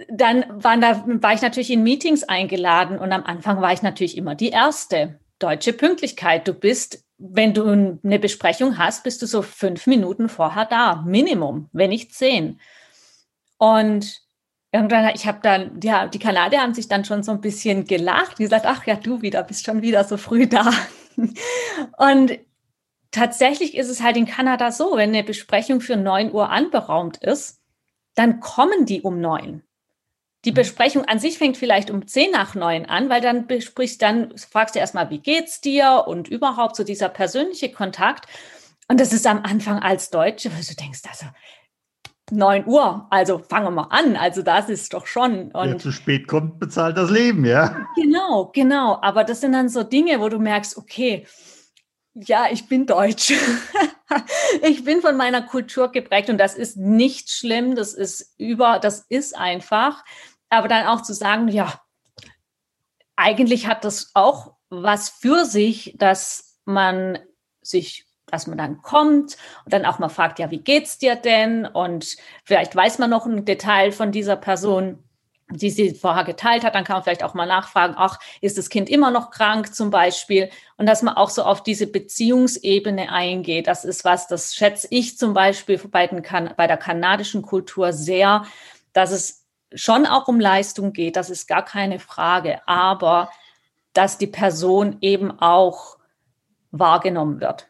dann 0.10 0.46
waren 0.50 0.82
da, 0.82 1.04
war 1.06 1.34
ich 1.34 1.42
natürlich 1.42 1.70
in 1.70 1.84
Meetings 1.84 2.24
eingeladen 2.24 2.98
und 2.98 3.12
am 3.12 3.24
Anfang 3.24 3.62
war 3.62 3.72
ich 3.72 3.84
natürlich 3.84 4.18
immer 4.18 4.36
die 4.36 4.50
Erste. 4.50 5.20
Deutsche 5.38 5.74
Pünktlichkeit. 5.74 6.48
Du 6.48 6.54
bist 6.54 7.06
wenn 7.18 7.54
du 7.54 8.00
eine 8.04 8.20
Besprechung 8.20 8.78
hast, 8.78 9.04
bist 9.04 9.22
du 9.22 9.26
so 9.26 9.42
fünf 9.42 9.88
Minuten 9.88 10.30
vorher 10.30 10.66
da, 10.66 11.04
Minimum, 11.06 11.70
wenn 11.72 11.90
nicht 11.90 12.14
zehn. 12.14 12.60
Und 13.58 14.22
irgendwann, 14.72 15.12
ich 15.16 15.26
habe 15.26 15.40
dann, 15.42 15.80
ja, 15.82 16.08
die 16.08 16.20
Kanadier 16.20 16.62
haben 16.62 16.74
sich 16.74 16.88
dann 16.88 17.06
schon 17.06 17.24
so 17.24 17.32
ein 17.32 17.42
bisschen 17.42 17.86
gelacht, 17.86 18.38
die 18.38 18.44
gesagt, 18.44 18.66
ach 18.66 18.86
ja, 18.86 18.96
du 18.96 19.22
wieder, 19.22 19.44
bist 19.44 19.66
schon 19.66 19.82
wieder 19.82 20.04
so 20.04 20.18
früh 20.18 20.48
da. 20.48 20.72
Und 21.98 22.40
tatsächlich 23.12 23.76
ist 23.76 23.90
es 23.90 24.02
halt 24.02 24.18
in 24.18 24.26
Kanada 24.26 24.72
so, 24.72 24.96
wenn 24.96 25.10
eine 25.10 25.24
Besprechung 25.24 25.82
für 25.82 25.96
neun 25.96 26.32
Uhr 26.32 26.50
anberaumt 26.50 27.18
ist, 27.18 27.62
dann 28.16 28.40
kommen 28.40 28.86
die 28.86 29.02
um 29.02 29.20
neun. 29.20 29.64
Die 30.46 30.52
mhm. 30.52 30.56
Besprechung 30.56 31.06
an 31.06 31.20
sich 31.20 31.38
fängt 31.38 31.58
vielleicht 31.58 31.90
um 31.90 32.08
zehn 32.08 32.32
nach 32.32 32.56
neun 32.56 32.86
an, 32.86 33.10
weil 33.10 33.22
dann 33.22 33.48
besprichst, 33.48 34.02
dann 34.02 34.38
fragst 34.38 34.76
du 34.76 34.80
erstmal, 34.80 35.10
wie 35.10 35.20
geht's 35.20 35.60
dir 35.60 36.06
und 36.08 36.28
überhaupt 36.28 36.76
so 36.76 36.84
dieser 36.84 37.10
persönliche 37.10 37.72
Kontakt. 37.72 38.28
Und 38.88 39.00
das 39.00 39.14
ist 39.14 39.26
am 39.26 39.44
Anfang 39.44 39.80
als 39.80 40.12
Deutsche, 40.12 40.52
weil 40.54 40.64
du 40.64 40.76
denkst, 40.76 41.02
also 41.10 41.26
9 42.32 42.66
Uhr, 42.66 43.08
also 43.12 43.40
fangen 43.40 43.68
wir 43.68 43.72
mal 43.72 43.88
an. 43.90 44.16
Also 44.16 44.42
das 44.42 44.70
ist 44.70 44.94
doch 44.94 45.06
schon. 45.06 45.52
Und 45.52 45.70
Wer 45.70 45.78
zu 45.78 45.92
spät 45.92 46.28
kommt, 46.28 46.60
bezahlt 46.60 46.98
das 46.98 47.12
Leben, 47.12 47.46
ja. 47.46 47.88
Genau, 47.96 48.52
genau. 48.54 49.00
Aber 49.02 49.24
das 49.24 49.42
sind 49.42 49.54
dann 49.54 49.70
so 49.70 49.84
Dinge, 49.84 50.20
wo 50.20 50.30
du 50.30 50.40
merkst, 50.40 50.78
okay, 50.78 51.28
ja, 52.14 52.48
ich 52.50 52.68
bin 52.68 52.86
deutsch. 52.86 53.34
ich 54.62 54.84
bin 54.84 55.02
von 55.02 55.18
meiner 55.18 55.42
Kultur 55.42 55.92
geprägt 55.92 56.30
und 56.30 56.38
das 56.38 56.56
ist 56.56 56.78
nicht 56.78 57.30
schlimm. 57.30 57.76
Das 57.76 57.94
ist 57.94 58.34
über, 58.38 58.80
das 58.80 59.06
ist 59.10 59.38
einfach 59.38 60.04
aber 60.50 60.68
dann 60.68 60.88
auch 60.88 61.02
zu 61.02 61.14
sagen, 61.14 61.48
ja, 61.48 61.82
eigentlich 63.16 63.68
hat 63.68 63.86
das 63.86 64.12
auch 64.14 64.56
was 64.70 65.10
für 65.10 65.46
sich, 65.46 65.96
dass 65.98 66.60
man 66.66 67.20
sich, 67.62 68.05
dass 68.28 68.48
man 68.48 68.58
dann 68.58 68.82
kommt 68.82 69.38
und 69.66 69.74
dann 69.74 69.86
auch 69.86 70.00
mal 70.00 70.10
fragt, 70.10 70.40
ja, 70.40 70.50
wie 70.52 70.62
geht's 70.62 70.98
dir 70.98 71.16
denn? 71.16 71.66
Und 71.66 72.18
vielleicht 72.44 72.76
weiß 72.76 73.00
man 73.00 73.10
noch 73.10 73.26
ein 73.26 73.46
Detail 73.46 73.92
von 73.92 74.12
dieser 74.12 74.36
Person. 74.36 75.04
die 75.52 75.70
sie 75.70 75.94
vorher 75.94 76.24
geteilt 76.24 76.64
hat. 76.64 76.74
Dann 76.74 76.84
kann 76.84 76.96
man 76.96 77.04
vielleicht 77.04 77.24
auch 77.24 77.36
mal 77.36 77.46
nachfragen, 77.46 77.94
ach, 77.98 78.20
ist 78.42 78.58
das 78.58 78.70
Kind 78.70 78.90
immer 78.90 79.12
noch 79.12 79.30
krank 79.30 79.76
zum 79.76 79.92
Beispiel? 79.92 80.50
Und 80.78 80.88
dass 80.88 81.04
man 81.04 81.16
auch 81.16 81.30
so 81.30 81.44
auf 81.44 81.62
diese 81.62 81.86
Beziehungsebene 81.88 83.12
eingeht. 83.12 83.68
Das 83.68 83.86
ist 83.86 84.04
was, 84.04 84.28
das 84.28 84.56
schätze 84.56 84.88
ich 84.90 85.18
zum 85.20 85.34
Beispiel 85.34 85.78
bei, 85.78 86.08
den, 86.08 86.24
bei 86.58 86.66
der 86.68 86.78
kanadischen 86.78 87.44
Kultur 87.44 87.94
sehr, 87.94 88.46
dass 88.94 89.12
es 89.12 89.46
schon 89.74 90.08
auch 90.08 90.28
um 90.28 90.40
Leistung 90.40 90.94
geht. 90.94 91.16
Das 91.16 91.30
ist 91.30 91.48
gar 91.48 91.64
keine 91.64 92.00
Frage. 92.00 92.68
Aber 92.68 93.30
dass 93.94 94.18
die 94.18 94.28
Person 94.28 94.98
eben 95.02 95.32
auch 95.40 95.98
wahrgenommen 96.72 97.40
wird. 97.40 97.68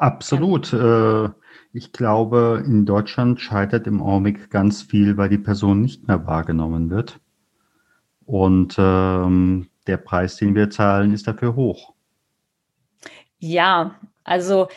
Absolut. 0.00 0.72
Äh, 0.72 1.28
ich 1.74 1.92
glaube, 1.92 2.62
in 2.64 2.86
Deutschland 2.86 3.38
scheitert 3.38 3.86
im 3.86 4.00
Augenblick 4.00 4.50
ganz 4.50 4.80
viel, 4.80 5.18
weil 5.18 5.28
die 5.28 5.36
Person 5.36 5.82
nicht 5.82 6.08
mehr 6.08 6.26
wahrgenommen 6.26 6.88
wird. 6.88 7.20
Und 8.24 8.76
ähm, 8.78 9.68
der 9.86 9.98
Preis, 9.98 10.36
den 10.36 10.54
wir 10.54 10.70
zahlen, 10.70 11.12
ist 11.12 11.26
dafür 11.26 11.54
hoch. 11.54 11.92
Ja, 13.38 13.96
also 14.24 14.68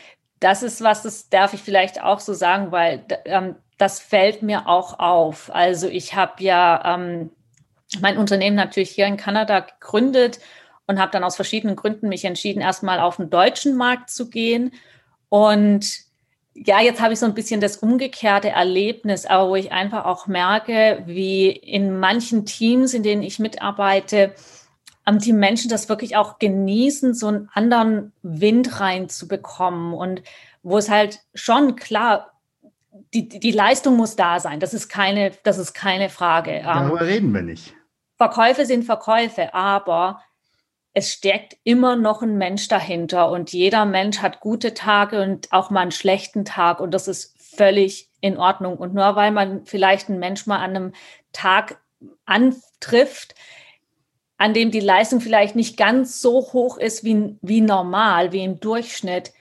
das 0.42 0.62
ist 0.62 0.84
was, 0.84 1.04
das 1.04 1.30
darf 1.30 1.54
ich 1.54 1.62
vielleicht 1.62 2.04
auch 2.04 2.20
so 2.20 2.34
sagen, 2.34 2.74
weil 2.74 3.06
ähm, 3.24 3.56
das 3.78 4.02
fällt 4.02 4.42
mir 4.42 4.68
auch 4.68 5.00
auf. 5.00 5.56
Also 5.56 5.88
ich 5.88 6.16
habe 6.16 6.44
ja 6.44 6.96
ähm, 6.96 7.30
mein 8.02 8.18
Unternehmen 8.18 8.58
natürlich 8.58 8.90
hier 8.90 9.08
in 9.08 9.16
Kanada 9.16 9.62
gegründet 9.62 10.42
und 10.86 11.00
habe 11.00 11.14
dann 11.14 11.24
aus 11.24 11.38
verschiedenen 11.38 11.78
Gründen 11.78 12.10
mich 12.10 12.26
entschieden, 12.26 12.60
erstmal 12.60 13.00
auf 13.00 13.16
den 13.16 13.30
deutschen 13.30 13.78
Markt 13.78 14.10
zu 14.10 14.30
gehen. 14.30 14.74
Und 15.34 15.90
ja, 16.54 16.80
jetzt 16.80 17.02
habe 17.02 17.14
ich 17.14 17.20
so 17.20 17.26
ein 17.26 17.34
bisschen 17.34 17.60
das 17.60 17.78
umgekehrte 17.78 18.50
Erlebnis, 18.50 19.26
aber 19.26 19.50
wo 19.50 19.56
ich 19.56 19.72
einfach 19.72 20.06
auch 20.06 20.28
merke, 20.28 21.02
wie 21.08 21.50
in 21.50 22.00
manchen 22.00 22.46
Teams, 22.46 22.94
in 22.94 23.02
denen 23.02 23.24
ich 23.24 23.40
mitarbeite, 23.40 24.36
die 25.10 25.34
Menschen 25.34 25.72
das 25.72 25.90
wirklich 25.90 26.16
auch 26.18 26.38
genießen, 26.38 27.16
so 27.16 27.30
einen 27.30 27.50
anderen 27.52 28.14
Wind 28.22 28.80
reinzubekommen 28.80 29.96
und 29.96 30.22
wo 30.62 30.78
es 30.78 30.88
halt 30.88 31.22
schon 31.34 31.78
klar, 31.78 32.34
die, 33.16 33.28
die 33.28 33.52
Leistung 33.52 33.98
muss 33.98 34.16
da 34.16 34.40
sein. 34.40 34.60
Das 34.60 34.76
ist 34.76 34.88
keine, 34.88 35.32
das 35.42 35.58
ist 35.58 35.74
keine 35.74 36.10
Frage. 36.10 36.62
Darüber 36.64 37.02
ähm, 37.02 37.08
reden 37.08 37.34
wir 37.34 37.42
nicht. 37.42 37.74
Verkäufe 38.18 38.68
sind 38.68 38.84
Verkäufe, 38.84 39.52
aber 39.56 40.22
es 40.94 41.12
steckt 41.12 41.58
immer 41.64 41.96
noch 41.96 42.22
ein 42.22 42.38
Mensch 42.38 42.68
dahinter 42.68 43.30
und 43.32 43.52
jeder 43.52 43.86
Mensch 43.86 44.20
hat 44.20 44.40
gute 44.40 44.74
Tage 44.74 45.22
und 45.22 45.52
auch 45.52 45.72
mal 45.72 45.82
einen 45.82 45.92
schlechten 45.92 46.46
Tag 46.46 46.80
und 46.80 46.92
das 46.92 47.08
ist 47.08 47.36
völlig 47.56 48.10
in 48.22 48.38
Ordnung. 48.38 48.78
Und 48.78 48.94
nur 48.94 49.16
weil 49.16 49.32
man 49.32 49.66
vielleicht 49.66 50.10
einen 50.10 50.20
Mensch 50.20 50.46
mal 50.46 50.58
an 50.58 50.76
einem 50.76 50.94
Tag 51.32 51.80
antrifft, 52.26 53.36
an 54.38 54.54
dem 54.54 54.72
die 54.72 54.80
Leistung 54.80 55.20
vielleicht 55.20 55.56
nicht 55.56 55.78
ganz 55.78 56.22
so 56.22 56.54
hoch 56.54 56.78
ist 56.78 57.04
wie, 57.04 57.38
wie 57.42 57.62
normal, 57.62 58.32
wie 58.32 58.44
im 58.44 58.60
Durchschnitt, 58.60 59.32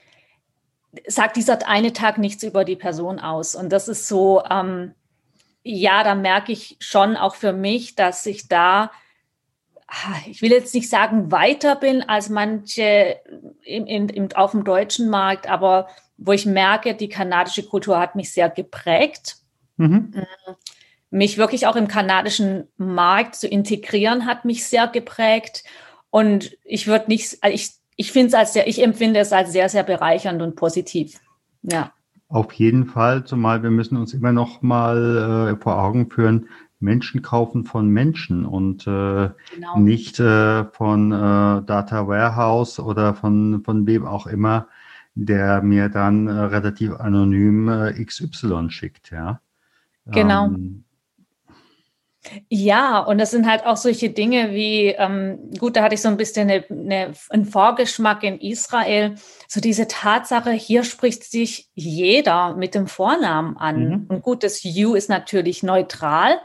sagt 1.07 1.35
dieser 1.35 1.67
eine 1.67 1.93
Tag 1.93 2.17
nichts 2.17 2.43
über 2.43 2.65
die 2.65 2.75
Person 2.75 3.19
aus. 3.19 3.55
Und 3.55 3.69
das 3.69 3.87
ist 3.87 4.07
so, 4.07 4.43
ähm, 4.49 4.93
ja, 5.63 6.03
da 6.03 6.15
merke 6.15 6.51
ich 6.51 6.77
schon 6.79 7.15
auch 7.15 7.35
für 7.35 7.53
mich, 7.53 7.95
dass 7.95 8.25
ich 8.25 8.47
da 8.47 8.91
ich 10.29 10.41
will 10.41 10.51
jetzt 10.51 10.73
nicht 10.73 10.89
sagen, 10.89 11.31
weiter 11.31 11.75
bin 11.75 12.01
als 12.01 12.29
manche 12.29 13.17
in, 13.63 13.85
in, 13.87 14.09
in, 14.09 14.33
auf 14.33 14.51
dem 14.51 14.63
deutschen 14.63 15.09
Markt, 15.09 15.49
aber 15.49 15.87
wo 16.17 16.31
ich 16.31 16.45
merke, 16.45 16.95
die 16.95 17.09
kanadische 17.09 17.63
Kultur 17.63 17.99
hat 17.99 18.15
mich 18.15 18.31
sehr 18.31 18.49
geprägt. 18.49 19.37
Mhm. 19.77 20.13
Mm, 20.15 20.53
mich 21.09 21.37
wirklich 21.37 21.67
auch 21.67 21.75
im 21.75 21.87
kanadischen 21.87 22.67
Markt 22.77 23.35
zu 23.35 23.47
integrieren, 23.47 24.25
hat 24.25 24.45
mich 24.45 24.65
sehr 24.65 24.87
geprägt. 24.87 25.63
Und 26.09 26.57
ich 26.63 26.87
würde 26.87 27.05
nicht, 27.07 27.37
also 27.41 27.53
ich, 27.53 27.71
ich 27.95 28.11
finde 28.11 28.29
es 28.29 28.33
als 28.33 28.53
sehr, 28.53 28.67
ich 28.67 28.81
empfinde 28.81 29.19
es 29.19 29.31
als 29.31 29.51
sehr, 29.51 29.69
sehr 29.69 29.83
bereichernd 29.83 30.41
und 30.41 30.55
positiv. 30.55 31.19
Ja. 31.61 31.93
Auf 32.29 32.51
jeden 32.53 32.87
Fall, 32.87 33.25
zumal 33.25 33.61
wir 33.61 33.69
müssen 33.69 33.95
uns 33.95 34.13
immer 34.13 34.31
noch 34.31 34.63
mal 34.63 35.53
äh, 35.53 35.61
vor 35.61 35.79
Augen 35.79 36.09
führen, 36.09 36.49
Menschen 36.83 37.21
kaufen 37.21 37.65
von 37.65 37.89
Menschen 37.89 38.45
und 38.45 38.85
äh, 38.85 39.29
genau. 39.55 39.79
nicht 39.79 40.19
äh, 40.19 40.65
von 40.65 41.11
äh, 41.11 41.63
Data 41.65 42.07
Warehouse 42.07 42.79
oder 42.79 43.15
von, 43.15 43.63
von 43.63 43.87
wem 43.87 44.05
auch 44.05 44.27
immer, 44.27 44.67
der 45.15 45.61
mir 45.61 45.89
dann 45.89 46.27
äh, 46.27 46.31
relativ 46.31 46.93
anonym 46.93 47.69
äh, 47.69 48.03
XY 48.03 48.69
schickt, 48.69 49.11
ja. 49.11 49.39
Genau. 50.05 50.47
Ähm, 50.47 50.83
ja, 52.47 52.99
und 52.99 53.17
das 53.17 53.31
sind 53.31 53.47
halt 53.47 53.65
auch 53.65 53.75
solche 53.75 54.09
Dinge 54.09 54.51
wie, 54.51 54.87
ähm, 54.97 55.51
gut, 55.59 55.75
da 55.75 55.83
hatte 55.83 55.95
ich 55.95 56.01
so 56.01 56.07
ein 56.07 56.15
bisschen 56.15 56.49
eine, 56.49 56.63
eine, 56.69 57.13
einen 57.29 57.45
Vorgeschmack 57.45 58.23
in 58.23 58.39
Israel, 58.39 59.15
so 59.47 59.59
diese 59.59 59.87
Tatsache, 59.87 60.51
hier 60.51 60.85
spricht 60.85 61.25
sich 61.25 61.69
jeder 61.75 62.55
mit 62.55 62.75
dem 62.75 62.87
Vornamen 62.87 63.57
an. 63.57 63.87
Mhm. 63.87 64.05
Und 64.07 64.21
gut, 64.21 64.43
das 64.43 64.63
You 64.63 64.95
ist 64.95 65.09
natürlich 65.09 65.63
neutral, 65.63 66.39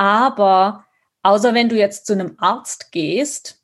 aber 0.00 0.86
außer 1.22 1.52
wenn 1.52 1.68
du 1.68 1.76
jetzt 1.76 2.06
zu 2.06 2.14
einem 2.14 2.36
Arzt 2.38 2.90
gehst, 2.90 3.62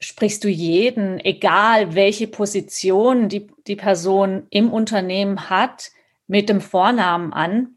sprichst 0.00 0.42
du 0.42 0.48
jeden, 0.48 1.20
egal 1.20 1.94
welche 1.94 2.28
Position 2.28 3.28
die, 3.28 3.48
die 3.66 3.76
Person 3.76 4.46
im 4.48 4.72
Unternehmen 4.72 5.50
hat, 5.50 5.90
mit 6.26 6.48
dem 6.48 6.62
Vornamen 6.62 7.34
an. 7.34 7.76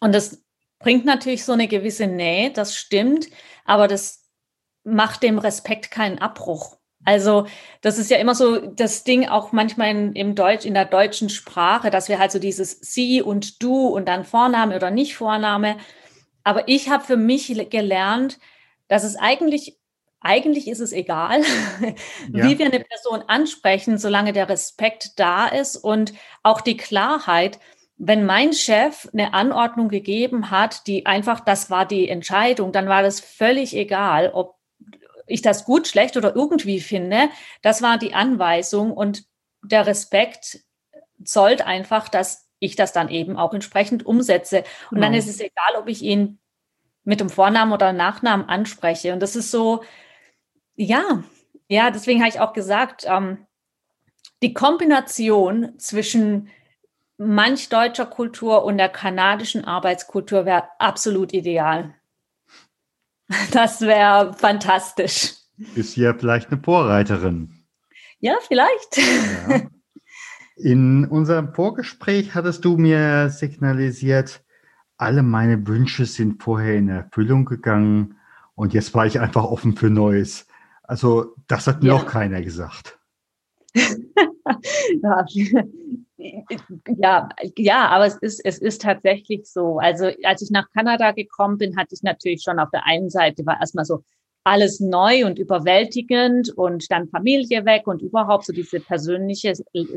Und 0.00 0.14
das 0.14 0.44
bringt 0.78 1.04
natürlich 1.04 1.44
so 1.44 1.54
eine 1.54 1.66
gewisse 1.66 2.06
Nähe, 2.06 2.52
das 2.52 2.76
stimmt, 2.76 3.30
aber 3.64 3.88
das 3.88 4.22
macht 4.84 5.24
dem 5.24 5.38
Respekt 5.38 5.90
keinen 5.90 6.20
Abbruch. 6.20 6.76
Also 7.04 7.48
das 7.80 7.98
ist 7.98 8.12
ja 8.12 8.18
immer 8.18 8.36
so 8.36 8.58
das 8.58 9.02
Ding 9.02 9.26
auch 9.26 9.50
manchmal 9.50 9.90
in, 9.90 10.12
im 10.12 10.36
Deutsch, 10.36 10.64
in 10.64 10.74
der 10.74 10.84
deutschen 10.84 11.30
Sprache, 11.30 11.90
dass 11.90 12.08
wir 12.08 12.20
halt 12.20 12.30
so 12.30 12.38
dieses 12.38 12.78
Sie 12.80 13.22
und 13.22 13.60
Du 13.60 13.88
und 13.88 14.06
dann 14.06 14.24
Vorname 14.24 14.76
oder 14.76 14.92
nicht 14.92 15.16
Vorname, 15.16 15.78
aber 16.46 16.68
ich 16.68 16.88
habe 16.90 17.02
für 17.02 17.16
mich 17.16 17.48
gelernt, 17.70 18.38
dass 18.86 19.02
es 19.02 19.16
eigentlich, 19.16 19.80
eigentlich 20.20 20.68
ist 20.68 20.78
es 20.78 20.92
egal, 20.92 21.42
ja. 21.80 21.96
wie 22.30 22.56
wir 22.56 22.66
eine 22.66 22.78
Person 22.78 23.22
ansprechen, 23.26 23.98
solange 23.98 24.32
der 24.32 24.48
Respekt 24.48 25.18
da 25.18 25.48
ist 25.48 25.76
und 25.76 26.14
auch 26.44 26.60
die 26.60 26.76
Klarheit, 26.76 27.58
wenn 27.96 28.24
mein 28.24 28.52
Chef 28.52 29.08
eine 29.12 29.34
Anordnung 29.34 29.88
gegeben 29.88 30.52
hat, 30.52 30.86
die 30.86 31.04
einfach, 31.04 31.40
das 31.40 31.68
war 31.68 31.84
die 31.84 32.08
Entscheidung, 32.08 32.70
dann 32.70 32.88
war 32.88 33.02
das 33.02 33.18
völlig 33.18 33.74
egal, 33.74 34.30
ob 34.32 34.54
ich 35.26 35.42
das 35.42 35.64
gut, 35.64 35.88
schlecht 35.88 36.16
oder 36.16 36.36
irgendwie 36.36 36.78
finde. 36.78 37.28
Das 37.62 37.82
war 37.82 37.98
die 37.98 38.14
Anweisung 38.14 38.92
und 38.92 39.24
der 39.64 39.88
Respekt 39.88 40.60
zollt 41.24 41.62
einfach, 41.62 42.08
dass 42.08 42.45
ich 42.66 42.76
das 42.76 42.92
dann 42.92 43.08
eben 43.08 43.36
auch 43.36 43.54
entsprechend 43.54 44.04
umsetze. 44.04 44.58
Und 44.90 44.96
genau. 44.96 45.06
dann 45.06 45.14
ist 45.14 45.28
es 45.28 45.40
egal, 45.40 45.76
ob 45.78 45.88
ich 45.88 46.02
ihn 46.02 46.38
mit 47.04 47.20
dem 47.20 47.30
Vornamen 47.30 47.72
oder 47.72 47.92
Nachnamen 47.92 48.48
anspreche. 48.48 49.12
Und 49.12 49.20
das 49.20 49.36
ist 49.36 49.50
so, 49.50 49.82
ja, 50.74 51.22
ja, 51.68 51.90
deswegen 51.90 52.20
habe 52.20 52.28
ich 52.28 52.40
auch 52.40 52.52
gesagt, 52.52 53.04
ähm, 53.06 53.46
die 54.42 54.52
Kombination 54.52 55.78
zwischen 55.78 56.48
manch 57.16 57.68
deutscher 57.68 58.06
Kultur 58.06 58.64
und 58.64 58.78
der 58.78 58.88
kanadischen 58.88 59.64
Arbeitskultur 59.64 60.44
wäre 60.44 60.68
absolut 60.78 61.32
ideal. 61.32 61.94
Das 63.50 63.80
wäre 63.80 64.34
fantastisch. 64.34 65.34
Ist 65.74 65.96
ja 65.96 66.14
vielleicht 66.14 66.52
eine 66.52 66.62
Vorreiterin. 66.62 67.66
Ja, 68.20 68.36
vielleicht. 68.46 68.98
Ja. 68.98 69.62
In 70.56 71.04
unserem 71.04 71.52
Vorgespräch 71.52 72.34
hattest 72.34 72.64
du 72.64 72.78
mir 72.78 73.28
signalisiert, 73.28 74.42
alle 74.96 75.22
meine 75.22 75.66
Wünsche 75.66 76.06
sind 76.06 76.42
vorher 76.42 76.76
in 76.76 76.88
Erfüllung 76.88 77.44
gegangen 77.44 78.16
und 78.54 78.72
jetzt 78.72 78.94
war 78.94 79.04
ich 79.04 79.20
einfach 79.20 79.44
offen 79.44 79.76
für 79.76 79.90
Neues. 79.90 80.46
Also 80.82 81.34
das 81.46 81.66
hat 81.66 81.82
mir 81.82 81.88
ja. 81.90 81.94
auch 81.94 82.06
keiner 82.06 82.40
gesagt. 82.40 82.98
ja, 85.02 85.26
ja, 86.96 87.28
ja, 87.58 87.88
aber 87.88 88.06
es 88.06 88.16
ist, 88.16 88.40
es 88.42 88.58
ist 88.58 88.80
tatsächlich 88.80 89.44
so. 89.44 89.78
Also 89.78 90.10
als 90.24 90.40
ich 90.40 90.50
nach 90.50 90.70
Kanada 90.70 91.12
gekommen 91.12 91.58
bin, 91.58 91.76
hatte 91.76 91.94
ich 91.94 92.02
natürlich 92.02 92.42
schon 92.42 92.58
auf 92.58 92.70
der 92.70 92.86
einen 92.86 93.10
Seite 93.10 93.44
war 93.44 93.60
erstmal 93.60 93.84
so 93.84 94.02
alles 94.46 94.78
neu 94.78 95.26
und 95.26 95.40
überwältigend 95.40 96.50
und 96.50 96.88
dann 96.92 97.08
Familie 97.08 97.64
weg 97.64 97.88
und 97.88 98.00
überhaupt 98.00 98.46
so 98.46 98.52
diese 98.52 98.78
persönliche, 98.78 99.52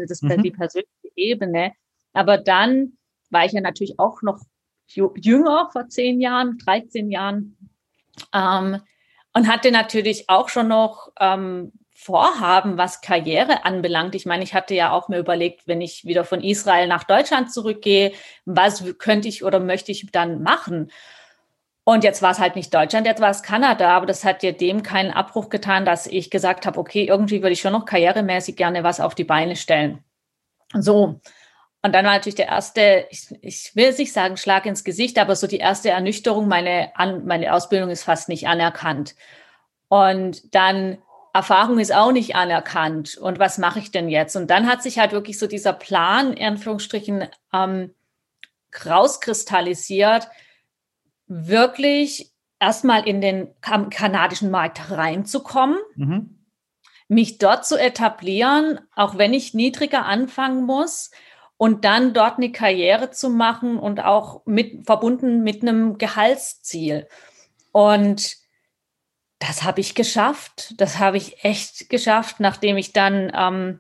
das, 0.08 0.22
mhm. 0.24 0.42
die 0.42 0.50
persönliche 0.50 1.12
Ebene. 1.16 1.74
Aber 2.14 2.40
dann 2.40 2.94
war 3.30 3.46
ich 3.46 3.52
ja 3.52 3.62
natürlich 3.62 4.00
auch 4.00 4.24
noch 4.24 4.40
jünger 4.88 5.70
vor 5.72 5.88
zehn 5.88 6.20
Jahren, 6.20 6.58
13 6.66 7.12
Jahren 7.12 7.58
ähm, 8.34 8.82
und 9.36 9.48
hatte 9.48 9.70
natürlich 9.70 10.30
auch 10.30 10.50
schon 10.50 10.70
noch 10.70 11.12
ähm, 11.20 11.72
Vorhaben, 11.94 12.80
was 12.80 13.02
Karriere 13.02 13.66
anbelangt. 13.66 14.16
Ich 14.16 14.26
meine, 14.26 14.44
ich 14.44 14.56
hatte 14.56 14.74
ja 14.74 14.94
auch 14.94 15.10
mir 15.10 15.20
überlegt, 15.20 15.68
wenn 15.68 15.82
ich 15.82 16.06
wieder 16.06 16.24
von 16.24 16.42
Israel 16.42 16.88
nach 16.88 17.04
Deutschland 17.04 17.54
zurückgehe, 17.54 18.14
was 18.46 18.84
könnte 18.98 19.28
ich 19.28 19.44
oder 19.44 19.60
möchte 19.60 19.92
ich 19.92 20.10
dann 20.12 20.42
machen? 20.42 20.90
Und 21.90 22.04
jetzt 22.04 22.22
war 22.22 22.30
es 22.30 22.38
halt 22.38 22.56
nicht 22.56 22.72
Deutschland, 22.72 23.08
jetzt 23.08 23.20
war 23.20 23.32
es 23.32 23.42
Kanada, 23.42 23.90
aber 23.98 24.06
das 24.06 24.24
hat 24.24 24.44
dir 24.44 24.54
dem 24.54 24.84
keinen 24.84 25.10
Abbruch 25.10 25.50
getan, 25.50 25.86
dass 25.86 26.06
ich 26.06 26.30
gesagt 26.30 26.68
habe, 26.68 26.80
okay, 26.80 27.06
irgendwie 27.06 27.42
würde 27.42 27.54
ich 27.54 27.62
schon 27.62 27.74
noch 27.74 27.86
karrieremäßig 27.86 28.56
gerne 28.56 28.84
was 28.84 29.00
auf 29.00 29.16
die 29.16 29.24
Beine 29.24 29.56
stellen. 29.56 30.04
So. 30.76 31.20
Und 31.82 31.96
dann 31.96 32.06
war 32.06 32.14
natürlich 32.14 32.36
der 32.36 32.50
erste, 32.50 33.08
ich, 33.10 33.30
ich 33.42 33.72
will 33.76 33.92
nicht 33.92 34.14
sagen 34.14 34.38
Schlag 34.38 34.68
ins 34.68 34.84
Gesicht, 34.84 35.18
aber 35.18 35.36
so 35.36 35.48
die 35.48 35.58
erste 35.58 35.90
Ernüchterung, 35.90 36.48
meine, 36.48 36.92
an, 36.96 37.26
meine 37.26 37.52
Ausbildung 37.56 37.90
ist 37.90 38.04
fast 38.04 38.30
nicht 38.30 38.48
anerkannt. 38.48 39.16
Und 39.88 40.54
dann 40.54 41.00
Erfahrung 41.34 41.80
ist 41.80 41.92
auch 41.92 42.12
nicht 42.12 42.36
anerkannt. 42.36 43.18
Und 43.18 43.40
was 43.40 43.58
mache 43.58 43.80
ich 43.80 43.90
denn 43.90 44.10
jetzt? 44.10 44.36
Und 44.36 44.52
dann 44.52 44.68
hat 44.68 44.84
sich 44.84 45.00
halt 45.00 45.12
wirklich 45.12 45.40
so 45.40 45.48
dieser 45.48 45.74
Plan, 45.74 46.34
in 46.34 46.46
Anführungsstrichen, 46.50 47.28
ähm, 47.52 47.96
rauskristallisiert, 48.86 50.28
wirklich 51.30 52.34
erstmal 52.60 53.08
in 53.08 53.22
den 53.22 53.48
kanadischen 53.62 54.52
Markt 54.52 54.92
reinzukommen, 54.92 55.78
mhm. 55.96 56.46
mich 57.08 57.38
dort 57.38 57.66
zu 57.66 57.78
etablieren, 57.78 58.80
auch 58.96 59.18
wenn 59.18 59.34
ich 59.34 59.54
niedriger 59.54 60.06
anfangen 60.06 60.66
muss 60.66 61.12
und 61.56 61.86
dann 61.86 62.14
dort 62.14 62.38
eine 62.38 62.52
Karriere 62.52 63.12
zu 63.12 63.30
machen 63.30 63.78
und 63.80 64.04
auch 64.04 64.46
mit, 64.46 64.86
verbunden 64.86 65.44
mit 65.44 65.62
einem 65.62 65.98
Gehaltsziel. 65.98 67.08
Und 67.72 68.36
das 69.40 69.64
habe 69.64 69.80
ich 69.80 69.96
geschafft. 69.96 70.74
Das 70.78 71.00
habe 71.00 71.18
ich 71.18 71.44
echt 71.46 71.90
geschafft, 71.90 72.40
nachdem 72.40 72.78
ich 72.78 72.92
dann 72.92 73.32
ähm, 73.34 73.80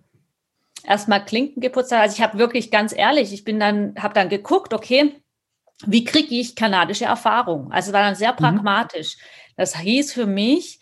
erstmal 0.83 1.23
Klinken 1.25 1.61
geputzt 1.61 1.91
habe. 1.91 2.01
Also 2.01 2.15
ich 2.15 2.21
habe 2.21 2.37
wirklich 2.37 2.71
ganz 2.71 2.93
ehrlich, 2.95 3.33
ich 3.33 3.43
bin 3.43 3.59
dann, 3.59 3.95
habe 3.97 4.13
dann 4.13 4.29
geguckt, 4.29 4.73
okay, 4.73 5.21
wie 5.85 6.03
kriege 6.03 6.35
ich 6.35 6.55
kanadische 6.55 7.05
Erfahrung? 7.05 7.71
Also 7.71 7.93
war 7.93 8.03
dann 8.03 8.15
sehr 8.15 8.33
mhm. 8.33 8.37
pragmatisch. 8.37 9.17
Das 9.55 9.77
hieß 9.77 10.13
für 10.13 10.25
mich, 10.25 10.79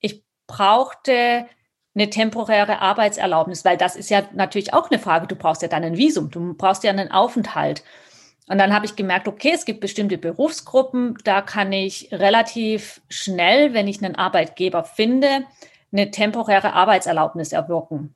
ich 0.00 0.22
brauchte 0.46 1.46
eine 1.94 2.10
temporäre 2.10 2.80
Arbeitserlaubnis, 2.80 3.64
weil 3.64 3.76
das 3.76 3.96
ist 3.96 4.10
ja 4.10 4.22
natürlich 4.32 4.74
auch 4.74 4.90
eine 4.90 4.98
Frage. 4.98 5.26
Du 5.26 5.36
brauchst 5.36 5.62
ja 5.62 5.68
dann 5.68 5.84
ein 5.84 5.96
Visum, 5.96 6.30
du 6.30 6.54
brauchst 6.54 6.84
ja 6.84 6.90
einen 6.90 7.10
Aufenthalt. 7.10 7.84
Und 8.46 8.58
dann 8.58 8.74
habe 8.74 8.84
ich 8.84 8.96
gemerkt, 8.96 9.26
okay, 9.26 9.52
es 9.54 9.64
gibt 9.64 9.80
bestimmte 9.80 10.18
Berufsgruppen, 10.18 11.16
da 11.24 11.40
kann 11.40 11.72
ich 11.72 12.08
relativ 12.12 13.00
schnell, 13.08 13.72
wenn 13.72 13.88
ich 13.88 14.04
einen 14.04 14.16
Arbeitgeber 14.16 14.84
finde, 14.84 15.44
eine 15.92 16.10
temporäre 16.10 16.74
Arbeitserlaubnis 16.74 17.52
erwirken. 17.52 18.14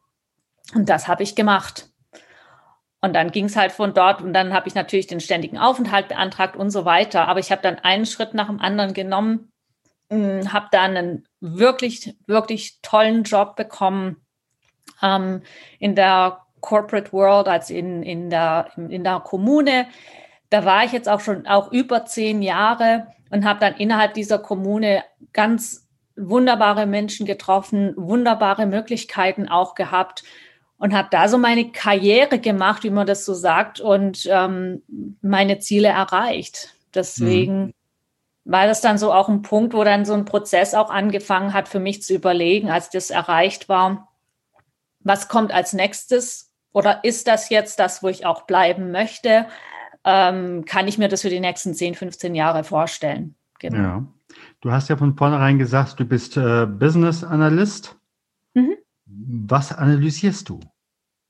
Und 0.74 0.88
das 0.88 1.08
habe 1.08 1.22
ich 1.22 1.34
gemacht. 1.34 1.87
Und 3.00 3.14
dann 3.14 3.30
ging 3.30 3.44
es 3.44 3.56
halt 3.56 3.70
von 3.70 3.94
dort 3.94 4.22
und 4.22 4.32
dann 4.32 4.52
habe 4.52 4.66
ich 4.68 4.74
natürlich 4.74 5.06
den 5.06 5.20
ständigen 5.20 5.56
Aufenthalt 5.56 6.08
beantragt 6.08 6.56
und 6.56 6.70
so 6.70 6.84
weiter. 6.84 7.28
Aber 7.28 7.38
ich 7.38 7.52
habe 7.52 7.62
dann 7.62 7.78
einen 7.78 8.06
Schritt 8.06 8.34
nach 8.34 8.48
dem 8.48 8.60
anderen 8.60 8.92
genommen, 8.92 9.52
hm, 10.10 10.52
habe 10.52 10.66
dann 10.72 10.96
einen 10.96 11.24
wirklich, 11.40 12.16
wirklich 12.26 12.80
tollen 12.82 13.22
Job 13.22 13.54
bekommen 13.54 14.16
ähm, 15.00 15.42
in 15.78 15.94
der 15.94 16.40
Corporate 16.60 17.12
World, 17.12 17.46
als 17.46 17.70
in, 17.70 18.02
in, 18.02 18.30
der, 18.30 18.72
in 18.76 19.04
der 19.04 19.20
Kommune. 19.20 19.86
Da 20.50 20.64
war 20.64 20.84
ich 20.84 20.90
jetzt 20.90 21.08
auch 21.08 21.20
schon 21.20 21.46
auch 21.46 21.70
über 21.70 22.04
zehn 22.04 22.42
Jahre 22.42 23.06
und 23.30 23.44
habe 23.44 23.60
dann 23.60 23.76
innerhalb 23.76 24.14
dieser 24.14 24.40
Kommune 24.40 25.04
ganz 25.32 25.88
wunderbare 26.16 26.86
Menschen 26.86 27.26
getroffen, 27.26 27.94
wunderbare 27.96 28.66
Möglichkeiten 28.66 29.48
auch 29.48 29.76
gehabt 29.76 30.24
und 30.78 30.94
habe 30.94 31.08
da 31.10 31.28
so 31.28 31.38
meine 31.38 31.70
Karriere 31.70 32.38
gemacht, 32.38 32.84
wie 32.84 32.90
man 32.90 33.06
das 33.06 33.24
so 33.24 33.34
sagt, 33.34 33.80
und 33.80 34.28
ähm, 34.30 34.82
meine 35.20 35.58
Ziele 35.58 35.88
erreicht. 35.88 36.74
Deswegen 36.94 37.66
mhm. 37.66 37.72
war 38.44 38.66
das 38.66 38.80
dann 38.80 38.98
so 38.98 39.12
auch 39.12 39.28
ein 39.28 39.42
Punkt, 39.42 39.74
wo 39.74 39.84
dann 39.84 40.04
so 40.04 40.14
ein 40.14 40.24
Prozess 40.24 40.74
auch 40.74 40.90
angefangen 40.90 41.52
hat, 41.52 41.68
für 41.68 41.80
mich 41.80 42.02
zu 42.02 42.14
überlegen, 42.14 42.70
als 42.70 42.90
das 42.90 43.10
erreicht 43.10 43.68
war, 43.68 44.08
was 45.00 45.28
kommt 45.28 45.52
als 45.52 45.72
nächstes 45.72 46.52
oder 46.72 47.02
ist 47.04 47.26
das 47.26 47.48
jetzt 47.48 47.78
das, 47.78 48.02
wo 48.02 48.08
ich 48.08 48.26
auch 48.26 48.42
bleiben 48.42 48.92
möchte? 48.92 49.46
Ähm, 50.04 50.64
kann 50.64 50.86
ich 50.86 50.98
mir 50.98 51.08
das 51.08 51.22
für 51.22 51.30
die 51.30 51.40
nächsten 51.40 51.74
10, 51.74 51.94
15 51.94 52.34
Jahre 52.34 52.62
vorstellen? 52.62 53.34
Genau. 53.58 53.78
Ja. 53.78 54.06
Du 54.60 54.70
hast 54.70 54.88
ja 54.88 54.96
von 54.96 55.16
vornherein 55.16 55.58
gesagt, 55.58 55.98
du 55.98 56.04
bist 56.04 56.36
äh, 56.36 56.66
Business 56.66 57.24
Analyst. 57.24 57.97
Mhm. 59.28 59.50
Was 59.50 59.72
analysierst 59.72 60.48
du? 60.48 60.60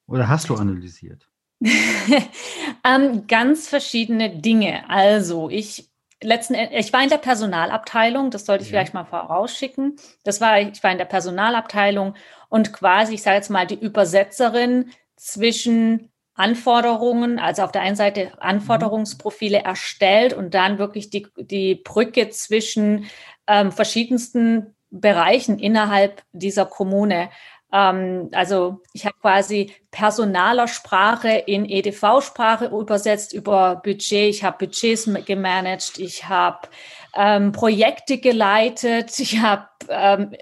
Oder 0.06 0.28
hast 0.28 0.48
du 0.48 0.54
analysiert? 0.54 1.28
ähm, 2.84 3.26
ganz 3.26 3.68
verschiedene 3.68 4.30
Dinge. 4.30 4.88
Also 4.88 5.50
ich 5.50 5.90
letzten 6.22 6.54
ich 6.54 6.92
war 6.92 7.02
in 7.02 7.10
der 7.10 7.18
Personalabteilung, 7.18 8.30
das 8.30 8.46
sollte 8.46 8.62
ich 8.62 8.70
ja. 8.70 8.78
vielleicht 8.78 8.94
mal 8.94 9.04
vorausschicken. 9.04 9.96
Das 10.24 10.40
war 10.40 10.60
ich 10.60 10.82
war 10.82 10.92
in 10.92 10.98
der 10.98 11.04
Personalabteilung 11.04 12.14
und 12.48 12.72
quasi, 12.72 13.14
ich 13.14 13.22
sage 13.22 13.36
jetzt 13.36 13.50
mal, 13.50 13.66
die 13.66 13.78
Übersetzerin 13.78 14.90
zwischen 15.16 16.10
Anforderungen, 16.34 17.40
also 17.40 17.62
auf 17.62 17.72
der 17.72 17.82
einen 17.82 17.96
Seite 17.96 18.30
Anforderungsprofile 18.40 19.58
erstellt 19.58 20.32
und 20.32 20.54
dann 20.54 20.78
wirklich 20.78 21.10
die, 21.10 21.26
die 21.36 21.74
Brücke 21.74 22.30
zwischen 22.30 23.06
ähm, 23.48 23.72
verschiedensten 23.72 24.76
Bereichen 24.90 25.58
innerhalb 25.58 26.22
dieser 26.32 26.64
Kommune 26.64 27.28
ähm, 27.72 28.28
also 28.32 28.80
ich 28.92 29.04
habe 29.04 29.16
quasi 29.20 29.72
Personalersprache 29.90 31.30
in 31.46 31.68
EDV-Sprache 31.68 32.66
übersetzt 32.66 33.32
über 33.32 33.76
Budget. 33.76 34.30
Ich 34.30 34.44
habe 34.44 34.66
Budgets 34.66 35.10
gemanagt, 35.26 35.98
ich 35.98 36.28
habe 36.28 36.68
ähm, 37.14 37.52
Projekte 37.52 38.18
geleitet, 38.18 39.18
ich 39.18 39.40
habe 39.40 39.68
ähm, 39.88 40.34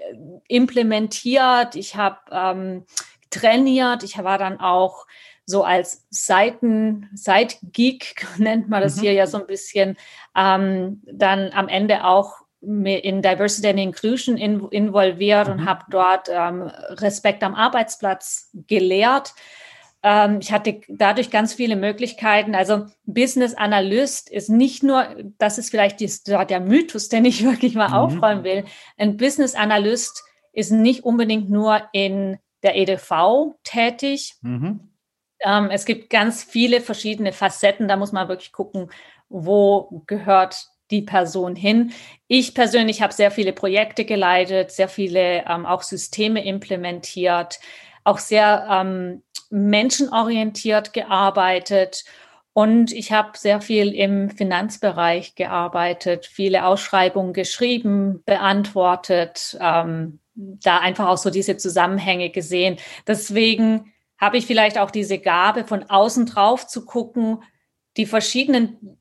implementiert, 0.47 1.75
ich 1.75 1.95
habe 1.95 2.17
ähm, 2.31 2.85
trainiert, 3.29 4.03
ich 4.03 4.17
war 4.17 4.37
dann 4.37 4.59
auch 4.59 5.05
so 5.45 5.63
als 5.63 6.05
Seiten, 6.09 7.09
Side-Geek 7.13 8.27
nennt 8.37 8.69
man 8.69 8.81
das 8.81 8.97
mhm. 8.97 9.01
hier 9.01 9.13
ja 9.13 9.27
so 9.27 9.39
ein 9.39 9.47
bisschen, 9.47 9.97
ähm, 10.35 11.01
dann 11.05 11.51
am 11.53 11.67
Ende 11.67 12.03
auch 12.03 12.46
in 12.61 13.21
Diversity 13.21 13.67
and 13.67 13.79
Inclusion 13.79 14.37
in, 14.37 14.67
involviert 14.69 15.47
mhm. 15.47 15.53
und 15.53 15.65
habe 15.65 15.85
dort 15.89 16.27
ähm, 16.31 16.63
Respekt 16.63 17.43
am 17.43 17.55
Arbeitsplatz 17.55 18.49
gelehrt. 18.67 19.33
Ähm, 20.03 20.39
ich 20.41 20.51
hatte 20.51 20.81
dadurch 20.87 21.29
ganz 21.29 21.53
viele 21.53 21.75
Möglichkeiten. 21.75 22.55
Also 22.55 22.87
Business 23.05 23.53
Analyst 23.53 24.29
ist 24.29 24.49
nicht 24.49 24.83
nur, 24.83 25.07
das 25.37 25.57
ist 25.57 25.69
vielleicht 25.69 25.99
die, 25.99 26.11
der 26.25 26.59
Mythos, 26.59 27.09
den 27.09 27.25
ich 27.25 27.43
wirklich 27.45 27.75
mal 27.75 27.89
mhm. 27.89 27.93
aufräumen 27.93 28.43
will. 28.43 28.65
Ein 28.97 29.17
Business 29.17 29.55
Analyst 29.55 30.23
ist 30.53 30.71
nicht 30.71 31.03
unbedingt 31.03 31.49
nur 31.49 31.83
in 31.93 32.37
der 32.63 32.75
EDV 32.75 33.55
tätig. 33.63 34.35
Mhm. 34.41 34.91
Ähm, 35.41 35.69
es 35.71 35.85
gibt 35.85 36.09
ganz 36.09 36.43
viele 36.43 36.81
verschiedene 36.81 37.31
Facetten. 37.31 37.87
Da 37.87 37.95
muss 37.97 38.11
man 38.11 38.27
wirklich 38.27 38.51
gucken, 38.51 38.89
wo 39.29 40.03
gehört 40.07 40.67
die 40.91 41.01
Person 41.01 41.55
hin. 41.55 41.91
Ich 42.27 42.53
persönlich 42.53 43.01
habe 43.01 43.13
sehr 43.13 43.31
viele 43.31 43.53
Projekte 43.53 44.05
geleitet, 44.05 44.71
sehr 44.71 44.89
viele 44.89 45.45
ähm, 45.47 45.65
auch 45.65 45.81
Systeme 45.81 46.43
implementiert, 46.45 47.59
auch 48.03 48.19
sehr 48.19 48.67
ähm, 48.69 49.23
menschenorientiert 49.49 50.93
gearbeitet. 50.93 52.05
Und 52.53 52.91
ich 52.91 53.11
habe 53.11 53.37
sehr 53.37 53.61
viel 53.61 53.93
im 53.93 54.29
Finanzbereich 54.29 55.35
gearbeitet, 55.35 56.25
viele 56.25 56.65
Ausschreibungen 56.65 57.33
geschrieben, 57.33 58.23
beantwortet, 58.25 59.57
ähm, 59.61 60.19
da 60.33 60.79
einfach 60.79 61.07
auch 61.07 61.17
so 61.17 61.29
diese 61.29 61.57
Zusammenhänge 61.57 62.29
gesehen. 62.29 62.77
Deswegen 63.05 63.93
habe 64.17 64.37
ich 64.37 64.47
vielleicht 64.47 64.77
auch 64.77 64.91
diese 64.91 65.19
Gabe, 65.19 65.65
von 65.65 65.83
außen 65.83 66.25
drauf 66.25 66.67
zu 66.67 66.85
gucken, 66.85 67.43
die 67.97 68.05
verschiedenen 68.05 68.96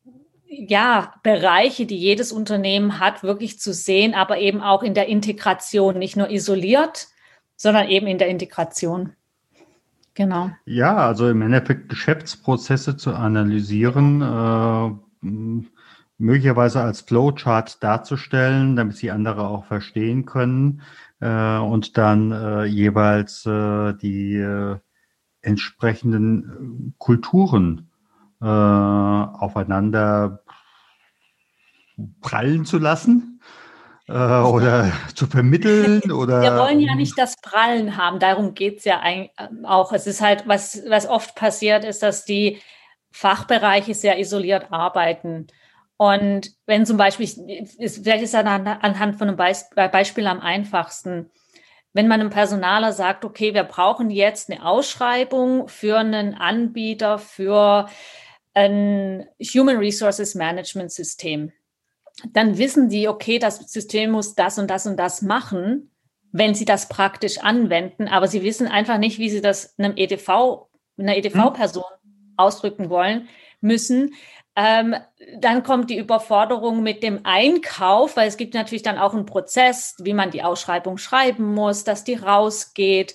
ja, 0.68 1.14
Bereiche, 1.22 1.86
die 1.86 1.98
jedes 1.98 2.32
Unternehmen 2.32 3.00
hat, 3.00 3.22
wirklich 3.22 3.58
zu 3.60 3.72
sehen, 3.72 4.14
aber 4.14 4.38
eben 4.38 4.60
auch 4.60 4.82
in 4.82 4.94
der 4.94 5.08
Integration, 5.08 5.98
nicht 5.98 6.16
nur 6.16 6.30
isoliert, 6.30 7.08
sondern 7.56 7.88
eben 7.88 8.06
in 8.06 8.18
der 8.18 8.28
Integration. 8.28 9.12
Genau. 10.14 10.50
Ja, 10.64 10.96
also 10.96 11.28
im 11.28 11.42
Endeffekt 11.42 11.90
Geschäftsprozesse 11.90 12.96
zu 12.96 13.12
analysieren, 13.14 14.22
äh, 14.22 15.28
möglicherweise 16.18 16.80
als 16.80 17.02
Flowchart 17.02 17.82
darzustellen, 17.82 18.76
damit 18.76 18.96
sie 18.96 19.10
andere 19.10 19.46
auch 19.46 19.66
verstehen 19.66 20.24
können 20.24 20.80
äh, 21.20 21.58
und 21.58 21.98
dann 21.98 22.32
äh, 22.32 22.64
jeweils 22.64 23.44
äh, 23.44 23.92
die 23.94 24.36
äh, 24.36 24.76
entsprechenden 25.42 26.94
Kulturen 26.98 27.90
äh, 28.40 28.46
aufeinander 28.46 30.42
prallen 32.20 32.64
zu 32.64 32.78
lassen 32.78 33.40
äh, 34.08 34.12
oder 34.12 34.92
zu 35.14 35.26
vermitteln 35.26 36.00
oder 36.12 36.42
wir 36.42 36.56
wollen 36.56 36.80
ja 36.80 36.94
nicht 36.94 37.18
das 37.18 37.36
Prallen 37.40 37.96
haben, 37.96 38.18
darum 38.18 38.54
geht 38.54 38.78
es 38.78 38.84
ja 38.84 39.02
auch. 39.64 39.92
Es 39.92 40.06
ist 40.06 40.20
halt, 40.20 40.46
was, 40.46 40.82
was 40.88 41.08
oft 41.08 41.34
passiert, 41.34 41.84
ist, 41.84 42.02
dass 42.02 42.24
die 42.24 42.60
Fachbereiche 43.10 43.94
sehr 43.94 44.18
isoliert 44.18 44.66
arbeiten. 44.70 45.46
Und 45.96 46.50
wenn 46.66 46.84
zum 46.84 46.98
Beispiel, 46.98 47.26
vielleicht 47.26 48.22
ist 48.22 48.34
das 48.34 48.44
anhand 48.44 49.16
von 49.16 49.28
einem 49.28 49.36
Beispiel 49.36 50.26
am 50.26 50.40
einfachsten, 50.40 51.30
wenn 51.94 52.08
man 52.08 52.20
einem 52.20 52.28
Personaler 52.28 52.92
sagt, 52.92 53.24
okay, 53.24 53.54
wir 53.54 53.64
brauchen 53.64 54.10
jetzt 54.10 54.50
eine 54.50 54.66
Ausschreibung 54.66 55.66
für 55.68 55.96
einen 55.98 56.34
Anbieter 56.34 57.18
für 57.18 57.88
ein 58.52 59.26
Human 59.40 59.78
Resources 59.78 60.34
Management 60.34 60.92
System, 60.92 61.52
dann 62.24 62.58
wissen 62.58 62.88
die, 62.88 63.08
okay, 63.08 63.38
das 63.38 63.58
System 63.70 64.10
muss 64.12 64.34
das 64.34 64.58
und 64.58 64.70
das 64.70 64.86
und 64.86 64.96
das 64.96 65.22
machen, 65.22 65.90
wenn 66.32 66.54
sie 66.54 66.64
das 66.64 66.88
praktisch 66.88 67.38
anwenden, 67.38 68.08
aber 68.08 68.28
sie 68.28 68.42
wissen 68.42 68.66
einfach 68.66 68.98
nicht, 68.98 69.18
wie 69.18 69.30
sie 69.30 69.40
das 69.40 69.78
einem 69.78 69.96
EDV, 69.96 70.68
einer 70.98 71.16
EDV-Person 71.16 71.84
ausdrücken 72.36 72.90
wollen 72.90 73.28
müssen. 73.60 74.14
Ähm, 74.54 74.96
dann 75.38 75.62
kommt 75.62 75.90
die 75.90 75.98
Überforderung 75.98 76.82
mit 76.82 77.02
dem 77.02 77.20
Einkauf, 77.24 78.16
weil 78.16 78.28
es 78.28 78.38
gibt 78.38 78.54
natürlich 78.54 78.82
dann 78.82 78.98
auch 78.98 79.12
einen 79.12 79.26
Prozess, 79.26 79.96
wie 80.00 80.14
man 80.14 80.30
die 80.30 80.42
Ausschreibung 80.42 80.96
schreiben 80.96 81.54
muss, 81.54 81.84
dass 81.84 82.04
die 82.04 82.14
rausgeht. 82.14 83.14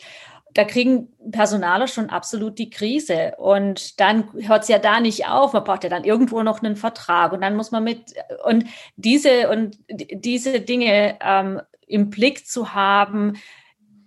Da 0.54 0.64
kriegen 0.64 1.08
Personaler 1.32 1.88
schon 1.88 2.10
absolut 2.10 2.60
die 2.60 2.70
Krise. 2.70 3.34
Und 3.38 4.00
dann 4.00 4.30
hört 4.34 4.64
es 4.64 4.68
ja 4.70 4.80
da 4.80 5.00
nicht 5.00 5.28
auf. 5.28 5.54
Man 5.54 5.64
braucht 5.64 5.84
ja 5.84 5.90
dann 5.90 6.04
irgendwo 6.04 6.44
noch 6.44 6.62
einen 6.62 6.76
Vertrag. 6.76 7.32
Und 7.32 7.42
dann 7.42 7.56
muss 7.56 7.72
man 7.72 7.84
mit, 7.84 8.14
und 8.46 8.66
diese, 8.96 9.50
und 9.50 9.78
diese 9.90 10.60
Dinge 10.62 11.18
ähm, 11.22 11.62
im 11.88 12.10
Blick 12.10 12.48
zu 12.48 12.74
haben, 12.74 13.34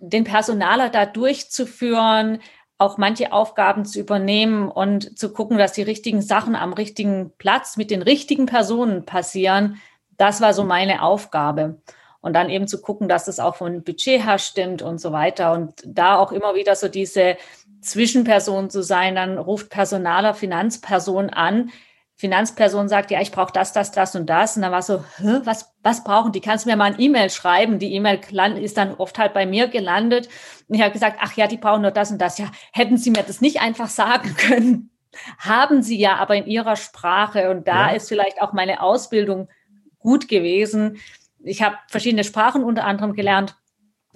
den 0.01 0.25
Personaler 0.25 0.91
da 0.91 1.07
durchzuführen, 1.07 2.41
auch 2.79 2.99
manche 2.99 3.33
Aufgaben 3.33 3.85
zu 3.85 4.01
übernehmen 4.01 4.69
und 4.69 5.19
zu 5.19 5.33
gucken, 5.33 5.59
dass 5.59 5.73
die 5.73 5.83
richtigen 5.83 6.23
Sachen 6.23 6.57
am 6.57 6.73
richtigen 6.73 7.33
Platz 7.39 7.77
mit 7.77 7.91
den 7.91 8.03
richtigen 8.03 8.47
Personen 8.47 9.05
passieren. 9.05 9.81
Das 10.17 10.41
war 10.41 10.55
so 10.55 10.65
meine 10.65 11.03
Aufgabe. 11.03 11.81
Und 12.25 12.33
dann 12.33 12.49
eben 12.49 12.67
zu 12.67 12.81
gucken, 12.81 13.07
dass 13.07 13.27
das 13.27 13.39
auch 13.39 13.57
vom 13.57 13.83
Budget 13.83 14.25
her 14.25 14.39
stimmt 14.39 14.81
und 14.81 14.99
so 14.99 15.13
weiter. 15.13 15.53
Und 15.53 15.75
da 15.85 16.17
auch 16.17 16.33
immer 16.33 16.55
wieder 16.55 16.75
so 16.75 16.89
diese 16.89 17.37
Zwischenperson 17.83 18.71
zu 18.71 18.83
sein, 18.83 19.15
dann 19.15 19.37
ruft 19.37 19.69
Personaler 19.69 20.33
Finanzperson 20.33 21.29
an, 21.29 21.71
Finanzperson 22.17 22.89
sagt, 22.89 23.11
ja, 23.11 23.21
ich 23.21 23.31
brauche 23.31 23.53
das, 23.53 23.75
das, 23.75 23.93
das 23.93 24.17
und 24.17 24.31
das. 24.31 24.57
Und 24.57 24.63
dann 24.63 24.73
war 24.73 24.81
so, 24.81 25.05
Hä, 25.19 25.41
was, 25.45 25.75
was 25.83 26.03
brauchen 26.03 26.33
die? 26.33 26.41
Kannst 26.41 26.65
du 26.65 26.71
mir 26.71 26.77
mal 26.77 26.93
ein 26.93 26.99
E-Mail 26.99 27.29
schreiben? 27.29 27.79
Die 27.79 27.93
E-Mail 27.93 28.21
ist 28.59 28.79
dann 28.79 28.95
oft 28.95 29.19
halt 29.19 29.35
bei 29.35 29.45
mir 29.45 29.69
gelandet. 29.69 30.31
Und 30.67 30.77
ich 30.77 30.81
habe 30.81 30.93
gesagt, 30.93 31.19
ach 31.21 31.37
ja, 31.37 31.47
die 31.47 31.59
brauchen 31.59 31.83
nur 31.83 31.91
das 31.91 32.11
und 32.11 32.23
das. 32.23 32.39
Ja, 32.39 32.47
hätten 32.73 32.97
Sie 32.97 33.11
mir 33.11 33.23
das 33.23 33.43
nicht 33.43 33.61
einfach 33.61 33.91
sagen 33.91 34.35
können? 34.39 34.91
Haben 35.39 35.83
Sie 35.83 35.99
ja, 35.99 36.17
aber 36.17 36.37
in 36.37 36.47
Ihrer 36.47 36.77
Sprache. 36.77 37.51
Und 37.51 37.69
da 37.69 37.91
ja. 37.91 37.97
ist 37.97 38.09
vielleicht 38.09 38.41
auch 38.41 38.55
meine 38.55 38.81
Ausbildung 38.81 39.49
gut 39.99 40.27
gewesen. 40.29 41.01
Ich 41.45 41.63
habe 41.63 41.77
verschiedene 41.89 42.25
Sprachen 42.25 42.65
unter 42.65 42.85
anderem 42.85 43.15
gelernt. 43.15 43.57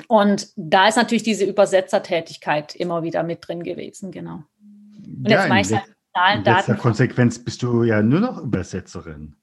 Und 0.07 0.49
da 0.57 0.89
ist 0.89 0.97
natürlich 0.97 1.23
diese 1.25 1.45
Übersetzertätigkeit 1.45 2.75
immer 2.75 3.03
wieder 3.03 3.23
mit 3.23 3.47
drin 3.47 3.63
gewesen, 3.63 4.13
genau. 4.13 4.45
Und 5.05 5.29
ja, 5.29 5.41
jetzt 5.41 5.49
mache 5.49 5.61
ich 5.61 5.69
Zahlen, 6.15 6.39
in 6.39 6.45
letzter 6.45 6.75
Konsequenz 6.75 7.39
bist 7.39 7.63
du 7.63 7.85
ja 7.85 8.03
nur 8.03 8.21
noch 8.21 8.39
Übersetzerin. 8.39 9.37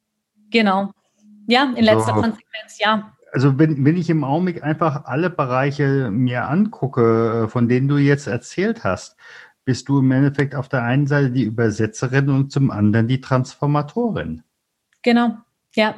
Genau. 0.50 0.92
Ja, 1.48 1.74
in 1.76 1.84
letzter 1.84 2.16
so. 2.16 2.22
Konsequenz, 2.22 2.80
ja. 2.80 3.12
Also 3.32 3.60
wenn, 3.60 3.84
wenn 3.84 3.98
ich 3.98 4.10
im 4.10 4.24
Augenblick 4.24 4.64
einfach 4.64 5.06
alle 5.06 5.30
Bereiche 5.30 6.10
mir 6.10 6.48
angucke, 6.48 7.44
äh, 7.46 7.50
von 7.50 7.68
denen 7.68 7.88
du 7.88 7.98
jetzt 7.98 8.28
erzählt 8.28 8.84
hast, 8.84 9.18
bist 9.66 9.90
du 9.90 10.00
im 10.00 10.12
Endeffekt 10.12 10.56
auf 10.56 10.70
der 10.70 10.84
einen 10.84 11.08
Seite 11.08 11.32
die 11.32 11.44
Übersetzerin 11.44 12.30
und 12.30 12.52
zum 12.52 12.72
anderen 12.72 13.08
die 13.08 13.20
Transformatorin. 13.20 14.44
Genau, 15.02 15.38
ja. 15.74 15.96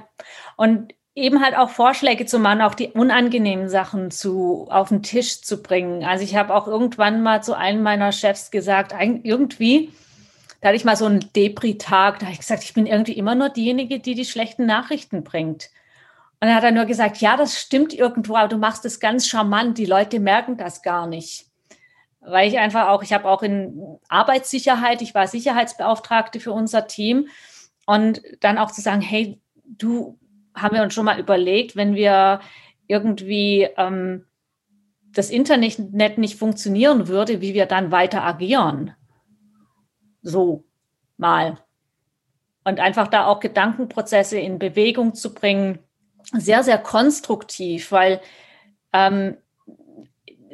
Und 0.55 0.93
eben 1.17 1.43
halt 1.43 1.57
auch 1.57 1.69
Vorschläge 1.69 2.25
zu 2.25 2.39
machen, 2.39 2.61
auch 2.61 2.75
die 2.75 2.89
unangenehmen 2.89 3.69
Sachen 3.69 4.11
zu 4.11 4.67
auf 4.69 4.89
den 4.89 5.03
Tisch 5.03 5.41
zu 5.41 5.61
bringen. 5.61 6.03
Also 6.03 6.23
ich 6.23 6.35
habe 6.35 6.55
auch 6.55 6.67
irgendwann 6.67 7.23
mal 7.23 7.43
zu 7.43 7.55
einem 7.57 7.83
meiner 7.83 8.11
Chefs 8.11 8.51
gesagt, 8.51 8.93
irgendwie 9.23 9.91
da 10.61 10.69
hatte 10.69 10.77
ich 10.77 10.85
mal 10.85 10.95
so 10.95 11.05
einen 11.05 11.31
Depri-Tag, 11.33 12.19
da 12.19 12.25
habe 12.25 12.33
ich 12.33 12.39
gesagt, 12.39 12.63
ich 12.63 12.73
bin 12.73 12.87
irgendwie 12.87 13.13
immer 13.13 13.35
nur 13.35 13.49
diejenige, 13.49 13.99
die 13.99 14.15
die 14.15 14.25
schlechten 14.25 14.65
Nachrichten 14.65 15.23
bringt. 15.23 15.69
Und 16.39 16.47
dann 16.47 16.55
hat 16.55 16.63
er 16.63 16.71
nur 16.71 16.85
gesagt, 16.85 17.17
ja, 17.17 17.37
das 17.37 17.59
stimmt 17.59 17.93
irgendwo, 17.93 18.35
aber 18.35 18.47
du 18.47 18.57
machst 18.57 18.85
es 18.85 18.99
ganz 18.99 19.27
charmant. 19.27 19.77
Die 19.77 19.85
Leute 19.85 20.19
merken 20.19 20.57
das 20.57 20.81
gar 20.81 21.07
nicht. 21.07 21.45
Weil 22.21 22.47
ich 22.47 22.57
einfach 22.57 22.89
auch, 22.89 23.03
ich 23.03 23.13
habe 23.13 23.29
auch 23.29 23.43
in 23.43 23.97
Arbeitssicherheit, 24.07 25.01
ich 25.01 25.15
war 25.15 25.27
Sicherheitsbeauftragte 25.27 26.39
für 26.39 26.51
unser 26.51 26.87
Team. 26.87 27.27
Und 27.85 28.21
dann 28.41 28.57
auch 28.57 28.71
zu 28.71 28.81
sagen, 28.81 29.01
hey, 29.01 29.39
du, 29.63 30.17
haben 30.57 30.75
wir 30.75 30.83
uns 30.83 30.93
schon 30.93 31.05
mal 31.05 31.19
überlegt, 31.19 31.75
wenn 31.75 31.95
wir 31.95 32.41
irgendwie 32.87 33.67
ähm, 33.77 34.25
das 35.13 35.29
Internet 35.29 36.17
nicht 36.17 36.37
funktionieren 36.37 37.07
würde, 37.07 37.41
wie 37.41 37.53
wir 37.53 37.65
dann 37.65 37.91
weiter 37.91 38.23
agieren 38.23 38.93
so 40.27 40.65
mal. 41.17 41.57
Und 42.63 42.79
einfach 42.79 43.07
da 43.07 43.25
auch 43.25 43.39
Gedankenprozesse 43.39 44.37
in 44.37 44.59
Bewegung 44.59 45.13
zu 45.13 45.33
bringen, 45.33 45.79
sehr, 46.33 46.63
sehr 46.63 46.77
konstruktiv, 46.77 47.91
weil 47.91 48.19
ähm, 48.91 49.37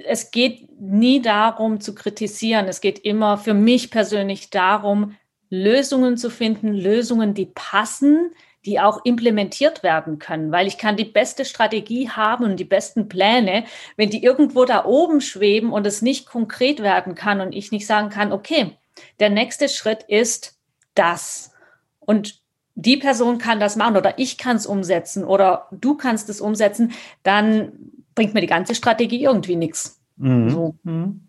es 0.06 0.30
geht 0.32 0.70
nie 0.80 1.22
darum 1.22 1.80
zu 1.82 1.96
kritisieren. 1.96 2.68
Es 2.68 2.82
geht 2.82 3.00
immer 3.00 3.38
für 3.38 3.56
mich 3.56 3.90
persönlich 3.90 4.52
darum, 4.52 5.16
Lösungen 5.50 6.18
zu 6.18 6.30
finden, 6.30 6.74
Lösungen, 6.74 7.34
die 7.34 7.48
passen, 7.48 8.32
die 8.66 8.80
auch 8.80 9.04
implementiert 9.04 9.84
werden 9.84 10.20
können, 10.20 10.52
weil 10.52 10.68
ich 10.68 10.78
kann 10.78 10.96
die 10.96 11.06
beste 11.06 11.46
Strategie 11.46 12.10
haben 12.10 12.46
und 12.46 12.58
die 12.58 12.64
besten 12.64 13.10
Pläne, 13.10 13.66
wenn 13.98 14.10
die 14.10 14.24
irgendwo 14.24 14.66
da 14.66 14.86
oben 14.86 15.22
schweben 15.22 15.72
und 15.72 15.86
es 15.86 16.02
nicht 16.02 16.26
konkret 16.26 16.82
werden 16.82 17.16
kann 17.16 17.42
und 17.42 17.54
ich 17.54 17.72
nicht 17.72 17.86
sagen 17.86 18.10
kann, 18.10 18.32
okay, 18.32 18.78
der 19.20 19.30
nächste 19.30 19.68
Schritt 19.70 20.04
ist 20.04 20.58
das. 20.96 21.52
Und 22.00 22.42
die 22.76 22.98
Person 22.98 23.38
kann 23.38 23.60
das 23.60 23.76
machen 23.76 23.98
oder 23.98 24.18
ich 24.18 24.38
kann 24.38 24.56
es 24.56 24.66
umsetzen 24.66 25.24
oder 25.24 25.68
du 25.72 25.96
kannst 25.96 26.30
es 26.30 26.42
umsetzen, 26.42 26.92
dann 27.22 27.72
bringt 28.16 28.34
mir 28.34 28.42
die 28.42 28.48
ganze 28.48 28.76
Strategie 28.76 29.24
irgendwie 29.24 29.56
nichts. 29.56 30.02
Mhm. 30.18 30.50
So. 30.50 30.76
Mhm. 30.84 31.28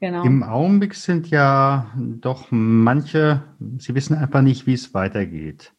Genau. 0.00 0.24
Im 0.24 0.42
Augenblick 0.42 0.94
sind 0.96 1.30
ja 1.30 1.92
doch 1.96 2.48
manche, 2.50 3.44
sie 3.78 3.94
wissen 3.94 4.16
einfach 4.16 4.42
nicht, 4.42 4.66
wie 4.66 4.74
es 4.74 4.94
weitergeht. 4.94 5.72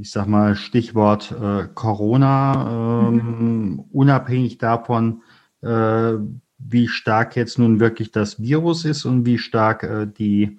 Ich 0.00 0.10
sag 0.12 0.26
mal 0.26 0.56
Stichwort 0.56 1.30
äh, 1.30 1.68
Corona, 1.74 3.08
ähm, 3.08 3.14
mhm. 3.14 3.80
unabhängig 3.92 4.56
davon, 4.56 5.22
äh, 5.60 6.14
wie 6.58 6.88
stark 6.88 7.36
jetzt 7.36 7.58
nun 7.58 7.80
wirklich 7.80 8.10
das 8.10 8.40
Virus 8.40 8.86
ist 8.86 9.04
und 9.04 9.26
wie 9.26 9.36
stark 9.36 9.82
äh, 9.82 10.06
die 10.06 10.58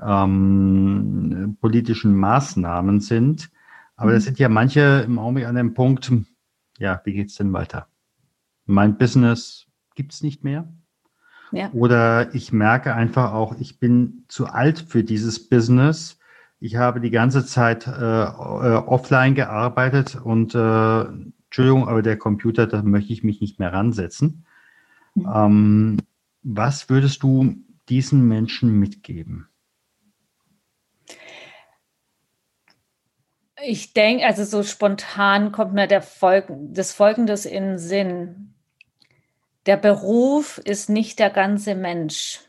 ähm, 0.00 1.56
politischen 1.60 2.14
Maßnahmen 2.14 3.00
sind. 3.00 3.50
Aber 3.96 4.12
mhm. 4.12 4.18
es 4.18 4.24
sind 4.24 4.38
ja 4.38 4.48
manche 4.48 5.02
im 5.04 5.18
Augenblick 5.18 5.46
an 5.46 5.56
dem 5.56 5.74
Punkt, 5.74 6.12
ja, 6.78 7.00
wie 7.04 7.14
geht's 7.14 7.34
denn 7.34 7.52
weiter? 7.52 7.88
Mein 8.66 8.98
Business 8.98 9.66
gibt's 9.96 10.22
nicht 10.22 10.44
mehr. 10.44 10.72
Ja. 11.50 11.70
Oder 11.72 12.32
ich 12.36 12.52
merke 12.52 12.94
einfach 12.94 13.32
auch, 13.32 13.58
ich 13.58 13.80
bin 13.80 14.24
zu 14.28 14.46
alt 14.46 14.78
für 14.78 15.02
dieses 15.02 15.48
Business. 15.48 16.15
Ich 16.58 16.76
habe 16.76 17.00
die 17.00 17.10
ganze 17.10 17.44
Zeit 17.44 17.86
äh, 17.86 17.90
äh 17.90 18.76
offline 18.76 19.34
gearbeitet 19.34 20.16
und 20.16 20.54
äh, 20.54 21.04
Entschuldigung, 21.46 21.88
aber 21.88 22.02
der 22.02 22.16
Computer, 22.16 22.66
da 22.66 22.82
möchte 22.82 23.12
ich 23.12 23.22
mich 23.22 23.40
nicht 23.40 23.58
mehr 23.58 23.72
ransetzen. 23.72 24.46
Mhm. 25.14 25.32
Ähm, 25.34 25.96
was 26.42 26.88
würdest 26.88 27.22
du 27.22 27.56
diesen 27.88 28.26
Menschen 28.26 28.78
mitgeben? 28.78 29.48
Ich 33.62 33.94
denke, 33.94 34.26
also 34.26 34.44
so 34.44 34.62
spontan 34.62 35.50
kommt 35.50 35.72
mir 35.72 35.86
der 35.86 36.02
Folg 36.02 36.46
das 36.50 36.92
Folgendes 36.92 37.46
in 37.46 37.64
den 37.64 37.78
Sinn. 37.78 38.54
Der 39.64 39.76
Beruf 39.76 40.58
ist 40.58 40.88
nicht 40.88 41.18
der 41.18 41.30
ganze 41.30 41.74
Mensch. 41.74 42.40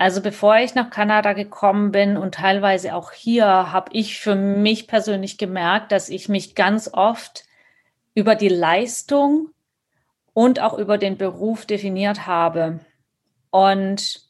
Also 0.00 0.22
bevor 0.22 0.56
ich 0.56 0.74
nach 0.74 0.88
Kanada 0.88 1.34
gekommen 1.34 1.92
bin 1.92 2.16
und 2.16 2.36
teilweise 2.36 2.94
auch 2.94 3.12
hier, 3.12 3.44
habe 3.44 3.90
ich 3.92 4.18
für 4.18 4.34
mich 4.34 4.86
persönlich 4.86 5.36
gemerkt, 5.36 5.92
dass 5.92 6.08
ich 6.08 6.26
mich 6.30 6.54
ganz 6.54 6.88
oft 6.90 7.44
über 8.14 8.34
die 8.34 8.48
Leistung 8.48 9.50
und 10.32 10.58
auch 10.58 10.78
über 10.78 10.96
den 10.96 11.18
Beruf 11.18 11.66
definiert 11.66 12.26
habe. 12.26 12.80
Und 13.50 14.22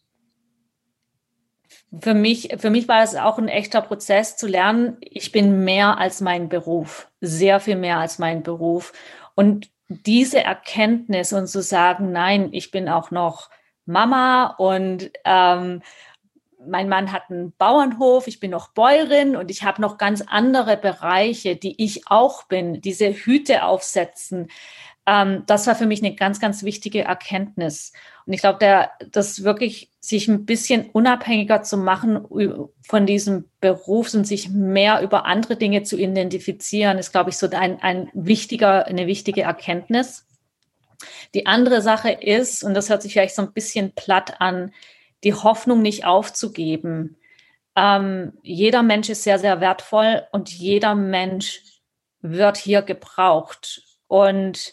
für 2.01 2.15
mich, 2.15 2.57
für 2.59 2.71
mich 2.71 2.89
war 2.89 3.05
es 3.05 3.15
auch 3.15 3.39
ein 3.39 3.47
echter 3.47 3.81
Prozess 3.81 4.37
zu 4.37 4.49
lernen, 4.49 4.97
ich 5.01 5.31
bin 5.31 5.63
mehr 5.63 5.99
als 5.99 6.21
mein 6.21 6.49
Beruf, 6.49 7.07
sehr 7.21 7.61
viel 7.61 7.77
mehr 7.77 7.99
als 7.99 8.19
mein 8.19 8.43
Beruf. 8.43 8.93
Und 9.37 9.71
diese 9.87 10.43
Erkenntnis 10.43 11.33
und 11.33 11.47
zu 11.47 11.63
sagen, 11.63 12.11
nein, 12.11 12.49
ich 12.51 12.73
bin 12.73 12.89
auch 12.89 13.13
noch 13.13 13.51
Mama 13.91 14.55
und 14.59 15.11
ähm, 15.25 15.83
mein 16.67 16.89
Mann 16.89 17.13
hat 17.13 17.31
einen 17.31 17.53
Bauernhof, 17.57 18.27
ich 18.27 18.41
bin 18.41 18.51
noch 18.51 18.69
Bäuerin 18.69 19.37
und 19.37 19.51
ich 19.51 19.63
habe 19.63 19.81
noch 19.81 19.99
ganz 19.99 20.23
andere 20.27 20.77
Bereiche, 20.77 21.57
die 21.57 21.83
ich 21.83 22.09
auch 22.09 22.45
bin, 22.45 22.81
diese 22.81 23.13
Hüte 23.13 23.65
aufsetzen. 23.65 24.49
Ähm, 25.07 25.45
das 25.47 25.67
war 25.67 25.75
für 25.75 25.87
mich 25.87 26.03
eine 26.03 26.15
ganz, 26.15 26.41
ganz 26.41 26.63
wichtige 26.63 27.03
Erkenntnis. 27.03 27.93
Und 28.27 28.33
ich 28.33 28.41
glaube, 28.41 28.89
das 29.11 29.43
wirklich 29.43 29.91
sich 30.01 30.29
ein 30.29 30.45
bisschen 30.45 30.91
unabhängiger 30.91 31.63
zu 31.63 31.77
machen 31.77 32.27
von 32.87 33.07
diesem 33.07 33.49
Beruf 33.61 34.15
und 34.15 34.27
sich 34.27 34.51
mehr 34.51 35.03
über 35.03 35.27
andere 35.27 35.57
Dinge 35.57 35.83
zu 35.83 35.97
identifizieren, 35.97 36.99
ist, 36.99 37.13
glaube 37.13 37.31
ich, 37.31 37.39
so 37.39 37.49
ein, 37.51 37.81
ein 37.83 38.11
wichtiger, 38.13 38.87
eine 38.87 39.07
wichtige 39.07 39.43
Erkenntnis. 39.43 40.27
Die 41.35 41.47
andere 41.47 41.83
Sache 41.83 42.11
ist, 42.11 42.63
und 42.65 42.75
das 42.75 42.91
hört 42.91 43.03
sich 43.03 43.13
vielleicht 43.13 43.35
so 43.35 43.43
ein 43.43 43.53
bisschen 43.53 43.93
platt 43.95 44.41
an, 44.41 44.73
die 45.25 45.35
Hoffnung 45.35 45.83
nicht 45.83 46.05
aufzugeben. 46.05 47.17
Ähm, 47.77 48.33
jeder 48.43 48.83
Mensch 48.83 49.09
ist 49.09 49.23
sehr, 49.23 49.39
sehr 49.39 49.61
wertvoll 49.61 50.23
und 50.33 50.51
jeder 50.51 50.95
Mensch 50.95 51.63
wird 52.21 52.57
hier 52.57 52.83
gebraucht. 52.83 53.83
Und 54.07 54.73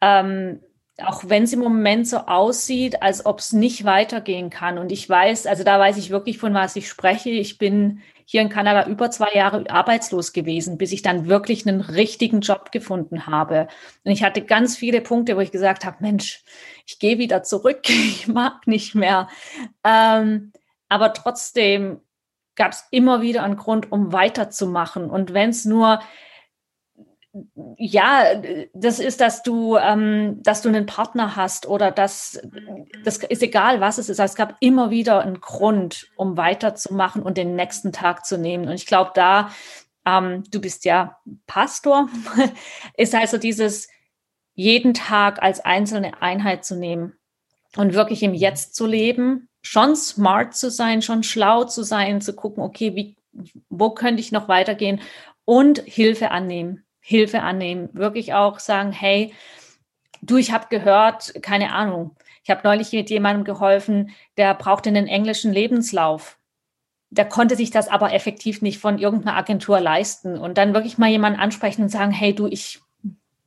ähm, 0.00 0.60
auch 1.04 1.22
wenn 1.26 1.44
es 1.44 1.52
im 1.52 1.60
Moment 1.60 2.08
so 2.08 2.18
aussieht, 2.18 3.02
als 3.02 3.24
ob 3.24 3.38
es 3.38 3.52
nicht 3.52 3.84
weitergehen 3.84 4.50
kann. 4.50 4.78
Und 4.78 4.90
ich 4.90 5.08
weiß, 5.08 5.46
also 5.46 5.62
da 5.62 5.78
weiß 5.78 5.96
ich 5.96 6.10
wirklich, 6.10 6.38
von 6.38 6.54
was 6.54 6.74
ich 6.76 6.88
spreche. 6.88 7.30
Ich 7.30 7.58
bin 7.58 8.02
hier 8.24 8.42
in 8.42 8.48
Kanada 8.48 8.86
über 8.88 9.10
zwei 9.10 9.32
Jahre 9.32 9.70
arbeitslos 9.70 10.32
gewesen, 10.32 10.76
bis 10.76 10.92
ich 10.92 11.02
dann 11.02 11.28
wirklich 11.28 11.66
einen 11.66 11.80
richtigen 11.80 12.40
Job 12.40 12.72
gefunden 12.72 13.26
habe. 13.26 13.68
Und 14.04 14.10
ich 14.10 14.22
hatte 14.22 14.42
ganz 14.42 14.76
viele 14.76 15.00
Punkte, 15.00 15.36
wo 15.36 15.40
ich 15.40 15.52
gesagt 15.52 15.84
habe, 15.84 15.98
Mensch, 16.00 16.42
ich 16.84 16.98
gehe 16.98 17.18
wieder 17.18 17.42
zurück, 17.42 17.80
ich 17.88 18.26
mag 18.26 18.66
nicht 18.66 18.94
mehr. 18.94 19.28
Ähm, 19.84 20.52
aber 20.88 21.12
trotzdem 21.12 22.00
gab 22.56 22.72
es 22.72 22.84
immer 22.90 23.22
wieder 23.22 23.44
einen 23.44 23.56
Grund, 23.56 23.92
um 23.92 24.12
weiterzumachen. 24.12 25.08
Und 25.08 25.32
wenn 25.32 25.50
es 25.50 25.64
nur 25.64 26.00
ja, 27.76 28.42
das 28.72 28.98
ist, 28.98 29.20
dass 29.20 29.42
du, 29.42 29.76
ähm, 29.76 30.42
dass 30.42 30.62
du 30.62 30.68
einen 30.68 30.86
Partner 30.86 31.36
hast 31.36 31.66
oder 31.66 31.90
dass 31.90 32.40
das 33.04 33.18
ist 33.18 33.42
egal, 33.42 33.80
was 33.80 33.98
es 33.98 34.08
ist. 34.08 34.18
Also 34.18 34.32
es 34.32 34.36
gab 34.36 34.56
immer 34.60 34.90
wieder 34.90 35.20
einen 35.20 35.40
Grund, 35.40 36.08
um 36.16 36.36
weiterzumachen 36.36 37.22
und 37.22 37.36
den 37.36 37.54
nächsten 37.54 37.92
Tag 37.92 38.24
zu 38.24 38.38
nehmen. 38.38 38.66
Und 38.66 38.74
ich 38.74 38.86
glaube, 38.86 39.12
da, 39.14 39.50
ähm, 40.06 40.44
du 40.50 40.60
bist 40.60 40.84
ja 40.84 41.18
Pastor, 41.46 42.08
ist 42.96 43.14
also 43.14 43.36
dieses 43.36 43.88
jeden 44.54 44.94
Tag 44.94 45.42
als 45.42 45.60
einzelne 45.60 46.22
Einheit 46.22 46.64
zu 46.64 46.76
nehmen 46.76 47.12
und 47.76 47.94
wirklich 47.94 48.22
im 48.22 48.34
Jetzt 48.34 48.74
zu 48.74 48.86
leben, 48.86 49.48
schon 49.62 49.94
smart 49.94 50.56
zu 50.56 50.70
sein, 50.70 51.02
schon 51.02 51.22
schlau 51.22 51.64
zu 51.64 51.82
sein, 51.82 52.20
zu 52.20 52.34
gucken, 52.34 52.62
okay, 52.62 52.96
wie, 52.96 53.16
wo 53.68 53.90
könnte 53.90 54.20
ich 54.20 54.32
noch 54.32 54.48
weitergehen 54.48 55.00
und 55.44 55.80
Hilfe 55.80 56.30
annehmen 56.30 56.84
Hilfe 57.08 57.40
annehmen, 57.40 57.88
wirklich 57.94 58.34
auch 58.34 58.58
sagen, 58.58 58.92
hey, 58.92 59.32
du, 60.20 60.36
ich 60.36 60.52
habe 60.52 60.66
gehört, 60.68 61.32
keine 61.40 61.72
Ahnung, 61.72 62.14
ich 62.44 62.50
habe 62.50 62.60
neulich 62.64 62.92
mit 62.92 63.08
jemandem 63.08 63.44
geholfen, 63.44 64.10
der 64.36 64.52
brauchte 64.52 64.90
einen 64.90 65.06
englischen 65.06 65.50
Lebenslauf. 65.50 66.38
Der 67.08 67.26
konnte 67.26 67.56
sich 67.56 67.70
das 67.70 67.88
aber 67.88 68.12
effektiv 68.12 68.60
nicht 68.60 68.78
von 68.78 68.98
irgendeiner 68.98 69.38
Agentur 69.38 69.80
leisten. 69.80 70.36
Und 70.36 70.58
dann 70.58 70.74
wirklich 70.74 70.98
mal 70.98 71.08
jemanden 71.08 71.40
ansprechen 71.40 71.80
und 71.80 71.88
sagen, 71.88 72.10
hey, 72.10 72.34
du, 72.34 72.46
ich, 72.46 72.82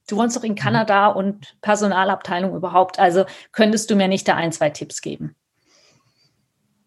du 0.08 0.18
wohnst 0.18 0.36
doch 0.36 0.44
in 0.44 0.54
mhm. 0.54 0.58
Kanada 0.58 1.06
und 1.10 1.56
Personalabteilung 1.62 2.56
überhaupt. 2.56 2.98
Also 2.98 3.26
könntest 3.52 3.92
du 3.92 3.96
mir 3.96 4.08
nicht 4.08 4.28
da 4.28 4.36
ein, 4.36 4.52
zwei 4.52 4.72
Tipps 4.72 5.02
geben? 5.02 5.36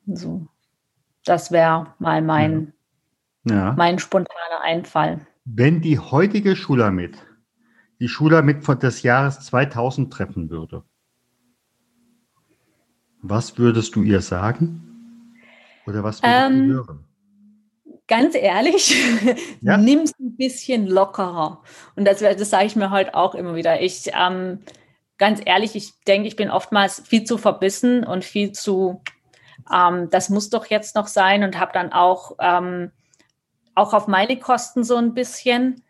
So, 0.07 0.49
das 1.25 1.53
wäre 1.53 1.95
mal 2.01 2.20
mein, 2.20 2.72
ja. 3.45 3.75
mein 3.77 4.01
spontaner 4.01 4.61
Einfall. 4.62 5.25
Wenn 5.45 5.80
die 5.80 5.99
heutige 5.99 6.57
Schulamit 6.57 7.18
die 8.01 8.09
Schulamit 8.09 8.66
des 8.82 9.03
Jahres 9.03 9.40
2000 9.40 10.12
treffen 10.12 10.51
würde, 10.51 10.84
was 13.22 13.57
würdest 13.57 13.95
du 13.95 14.03
ihr 14.03 14.20
sagen? 14.20 15.38
Oder 15.86 16.03
was 16.03 16.22
würdest 16.22 16.51
ähm, 16.51 16.68
du 16.68 16.74
hören? 16.74 17.05
Ganz 18.07 18.34
ehrlich, 18.34 18.95
ja? 19.62 19.78
nimm 19.78 20.01
es 20.01 20.12
ein 20.18 20.36
bisschen 20.36 20.86
lockerer. 20.86 21.62
Und 21.97 22.05
das, 22.05 22.18
das 22.18 22.51
sage 22.51 22.66
ich 22.66 22.76
mir 22.76 22.90
heute 22.90 23.14
auch 23.14 23.34
immer 23.34 23.55
wieder. 23.55 23.80
Ich, 23.80 24.11
ähm, 24.12 24.61
ganz 25.16 25.40
ehrlich, 25.45 25.74
ich 25.74 25.92
denke, 26.07 26.28
ich 26.28 26.36
bin 26.36 26.51
oftmals 26.51 27.01
viel 27.01 27.24
zu 27.24 27.38
verbissen 27.38 28.05
und 28.05 28.24
viel 28.24 28.53
zu, 28.53 29.03
ähm, 29.72 30.11
das 30.11 30.28
muss 30.28 30.51
doch 30.51 30.66
jetzt 30.66 30.95
noch 30.95 31.07
sein 31.07 31.45
und 31.45 31.59
habe 31.59 31.72
dann 31.72 31.92
auch 31.92 32.36
ähm, 32.40 32.90
auch 33.75 33.93
auf 33.93 34.07
meine 34.07 34.39
Kosten 34.39 34.85
so 34.85 34.97
ein 34.97 35.14
bisschen. 35.14 35.83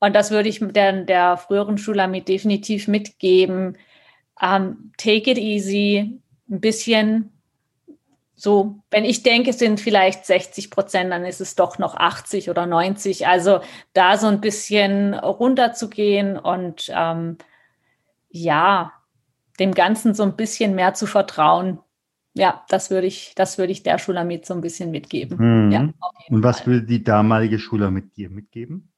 Und 0.00 0.14
das 0.14 0.30
würde 0.30 0.48
ich 0.48 0.60
der, 0.60 1.04
der 1.04 1.36
früheren 1.36 1.78
Schulami 1.78 2.22
definitiv 2.22 2.88
mitgeben. 2.88 3.78
Um, 4.40 4.48
ähm, 4.48 4.92
take 4.96 5.30
it 5.30 5.38
easy, 5.38 6.20
ein 6.50 6.60
bisschen 6.60 7.32
so, 8.42 8.80
wenn 8.90 9.04
ich 9.04 9.22
denke, 9.22 9.50
es 9.50 9.60
sind 9.60 9.78
vielleicht 9.78 10.26
60 10.26 10.72
Prozent, 10.72 11.12
dann 11.12 11.24
ist 11.24 11.40
es 11.40 11.54
doch 11.54 11.78
noch 11.78 11.94
80 11.94 12.50
oder 12.50 12.66
90. 12.66 13.28
Also 13.28 13.60
da 13.92 14.18
so 14.18 14.26
ein 14.26 14.40
bisschen 14.40 15.14
runterzugehen 15.14 16.36
und 16.36 16.90
ähm, 16.92 17.38
ja, 18.30 18.92
dem 19.60 19.72
Ganzen 19.74 20.14
so 20.14 20.24
ein 20.24 20.34
bisschen 20.34 20.74
mehr 20.74 20.92
zu 20.92 21.06
vertrauen, 21.06 21.78
ja, 22.34 22.64
das 22.68 22.90
würde 22.90 23.06
ich, 23.06 23.34
das 23.34 23.58
würde 23.58 23.72
ich 23.72 23.82
der 23.82 23.98
Schulamit 23.98 24.46
so 24.46 24.54
ein 24.54 24.60
bisschen 24.60 24.90
mitgeben. 24.90 25.38
Mhm. 25.38 25.70
Ja, 25.72 25.80
Und 26.28 26.42
was 26.42 26.60
Fall. 26.60 26.74
würde 26.74 26.86
die 26.86 27.02
damalige 27.02 27.58
Schulamit 27.58 28.16
dir 28.16 28.30
mitgeben? 28.30 28.92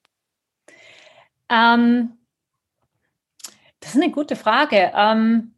Ähm, 1.49 2.13
das 3.81 3.95
ist 3.95 4.03
eine 4.03 4.13
gute 4.13 4.37
Frage. 4.37 4.93
Ähm, 4.95 5.55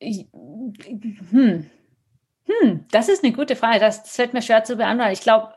hm, 0.00 1.70
hm, 2.44 2.84
das 2.90 3.08
ist 3.08 3.24
eine 3.24 3.32
gute 3.32 3.56
Frage. 3.56 3.78
Das, 3.78 4.02
das 4.02 4.16
fällt 4.16 4.32
mir 4.32 4.42
schwer 4.42 4.64
zu 4.64 4.76
beantworten. 4.76 5.12
Ich 5.12 5.20
glaube, 5.20 5.54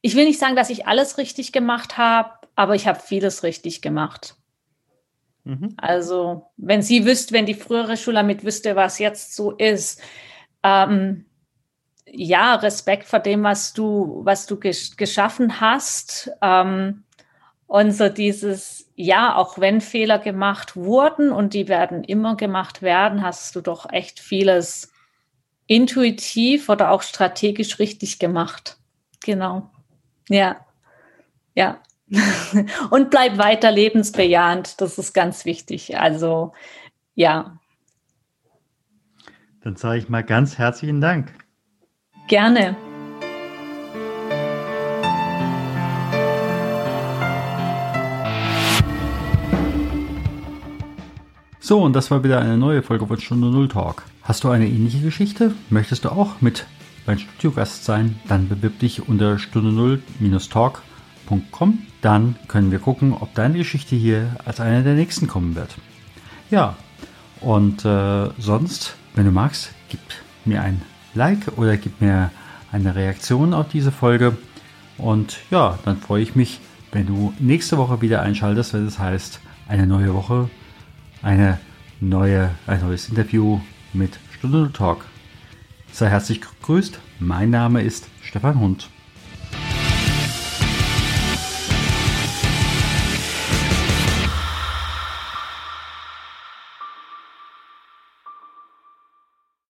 ich 0.00 0.16
will 0.16 0.24
nicht 0.24 0.38
sagen, 0.38 0.56
dass 0.56 0.70
ich 0.70 0.86
alles 0.86 1.18
richtig 1.18 1.52
gemacht 1.52 1.96
habe, 1.98 2.30
aber 2.56 2.74
ich 2.74 2.86
habe 2.86 2.98
vieles 3.00 3.42
richtig 3.42 3.82
gemacht. 3.82 4.36
Mhm. 5.44 5.74
Also, 5.76 6.46
wenn 6.56 6.82
sie 6.82 7.04
wüsste, 7.04 7.34
wenn 7.34 7.46
die 7.46 7.54
frühere 7.54 7.96
Schule 7.96 8.22
mit 8.22 8.44
wüsste, 8.44 8.76
was 8.76 8.98
jetzt 8.98 9.34
so 9.34 9.52
ist, 9.52 10.00
ähm, 10.62 11.26
ja, 12.06 12.56
Respekt 12.56 13.06
vor 13.06 13.20
dem, 13.20 13.44
was 13.44 13.74
du, 13.74 14.22
was 14.24 14.46
du 14.46 14.58
gesch 14.60 14.96
geschaffen 14.96 15.60
hast. 15.60 16.30
Ähm, 16.42 17.04
und 17.68 17.92
so 17.92 18.08
dieses, 18.10 18.90
ja, 18.96 19.36
auch 19.36 19.58
wenn 19.58 19.80
Fehler 19.80 20.18
gemacht 20.20 20.76
wurden 20.76 21.32
und 21.32 21.54
die 21.54 21.68
werden 21.68 22.04
immer 22.04 22.36
gemacht 22.36 22.82
werden, 22.82 23.22
hast 23.22 23.56
du 23.56 23.62
doch 23.62 23.90
echt 23.92 24.20
vieles 24.20 24.92
intuitiv 25.68 26.68
oder 26.68 26.90
auch 26.92 27.02
strategisch 27.02 27.78
richtig 27.80 28.18
gemacht. 28.20 28.78
Genau. 29.24 29.70
Ja. 30.28 30.66
Ja. 31.54 31.80
und 32.90 33.10
bleib 33.10 33.38
weiter 33.38 33.70
lebensbejahend. 33.70 34.80
Das 34.80 34.98
ist 34.98 35.12
ganz 35.12 35.44
wichtig. 35.44 35.98
Also, 35.98 36.52
ja. 37.14 37.58
Dann 39.62 39.76
sage 39.76 39.98
ich 39.98 40.08
mal 40.08 40.24
ganz 40.24 40.58
herzlichen 40.58 41.00
Dank. 41.00 41.32
Gerne. 42.28 42.76
So, 51.60 51.80
und 51.80 51.94
das 51.94 52.10
war 52.10 52.24
wieder 52.24 52.40
eine 52.40 52.58
neue 52.58 52.82
Folge 52.82 53.06
von 53.06 53.20
Stunde 53.20 53.46
Null 53.46 53.68
Talk. 53.68 54.04
Hast 54.22 54.44
du 54.44 54.48
eine 54.48 54.66
ähnliche 54.66 55.00
Geschichte? 55.00 55.54
Möchtest 55.70 56.04
du 56.04 56.10
auch 56.10 56.40
mit 56.40 56.66
beim 57.06 57.18
Studiogast 57.18 57.84
sein? 57.84 58.20
Dann 58.28 58.48
bewirb 58.48 58.80
dich 58.80 59.08
unter 59.08 59.38
stunde 59.38 59.72
null-talk.com 59.72 61.86
dann 62.02 62.36
können 62.48 62.70
wir 62.70 62.80
gucken, 62.80 63.14
ob 63.18 63.32
deine 63.34 63.56
Geschichte 63.56 63.96
hier 63.96 64.36
als 64.44 64.60
eine 64.60 64.82
der 64.82 64.94
nächsten 64.94 65.28
kommen 65.28 65.54
wird. 65.54 65.74
Ja, 66.50 66.76
und 67.40 67.84
äh, 67.84 68.28
sonst, 68.38 68.96
wenn 69.14 69.24
du 69.24 69.30
magst, 69.30 69.70
gib 69.88 70.00
mir 70.44 70.62
ein 70.62 70.82
Like 71.14 71.56
oder 71.56 71.76
gib 71.76 72.00
mir 72.00 72.30
eine 72.70 72.94
Reaktion 72.94 73.54
auf 73.54 73.68
diese 73.68 73.92
Folge. 73.92 74.36
Und 74.98 75.38
ja, 75.50 75.78
dann 75.84 75.98
freue 75.98 76.22
ich 76.22 76.34
mich, 76.34 76.60
wenn 76.90 77.06
du 77.06 77.32
nächste 77.38 77.78
Woche 77.78 78.00
wieder 78.00 78.20
einschaltest, 78.22 78.74
wenn 78.74 78.86
es 78.86 78.98
heißt, 78.98 79.40
eine 79.68 79.86
neue 79.86 80.12
Woche, 80.12 80.50
eine 81.22 81.58
neue, 82.00 82.50
ein 82.66 82.80
neues 82.80 83.08
Interview 83.08 83.60
mit 83.92 84.18
Stunde 84.36 84.72
Talk. 84.72 85.04
Sei 85.92 86.08
herzlich 86.08 86.40
gegrüßt. 86.40 86.98
Mein 87.20 87.50
Name 87.50 87.82
ist 87.82 88.08
Stefan 88.22 88.58
Hund. 88.58 88.88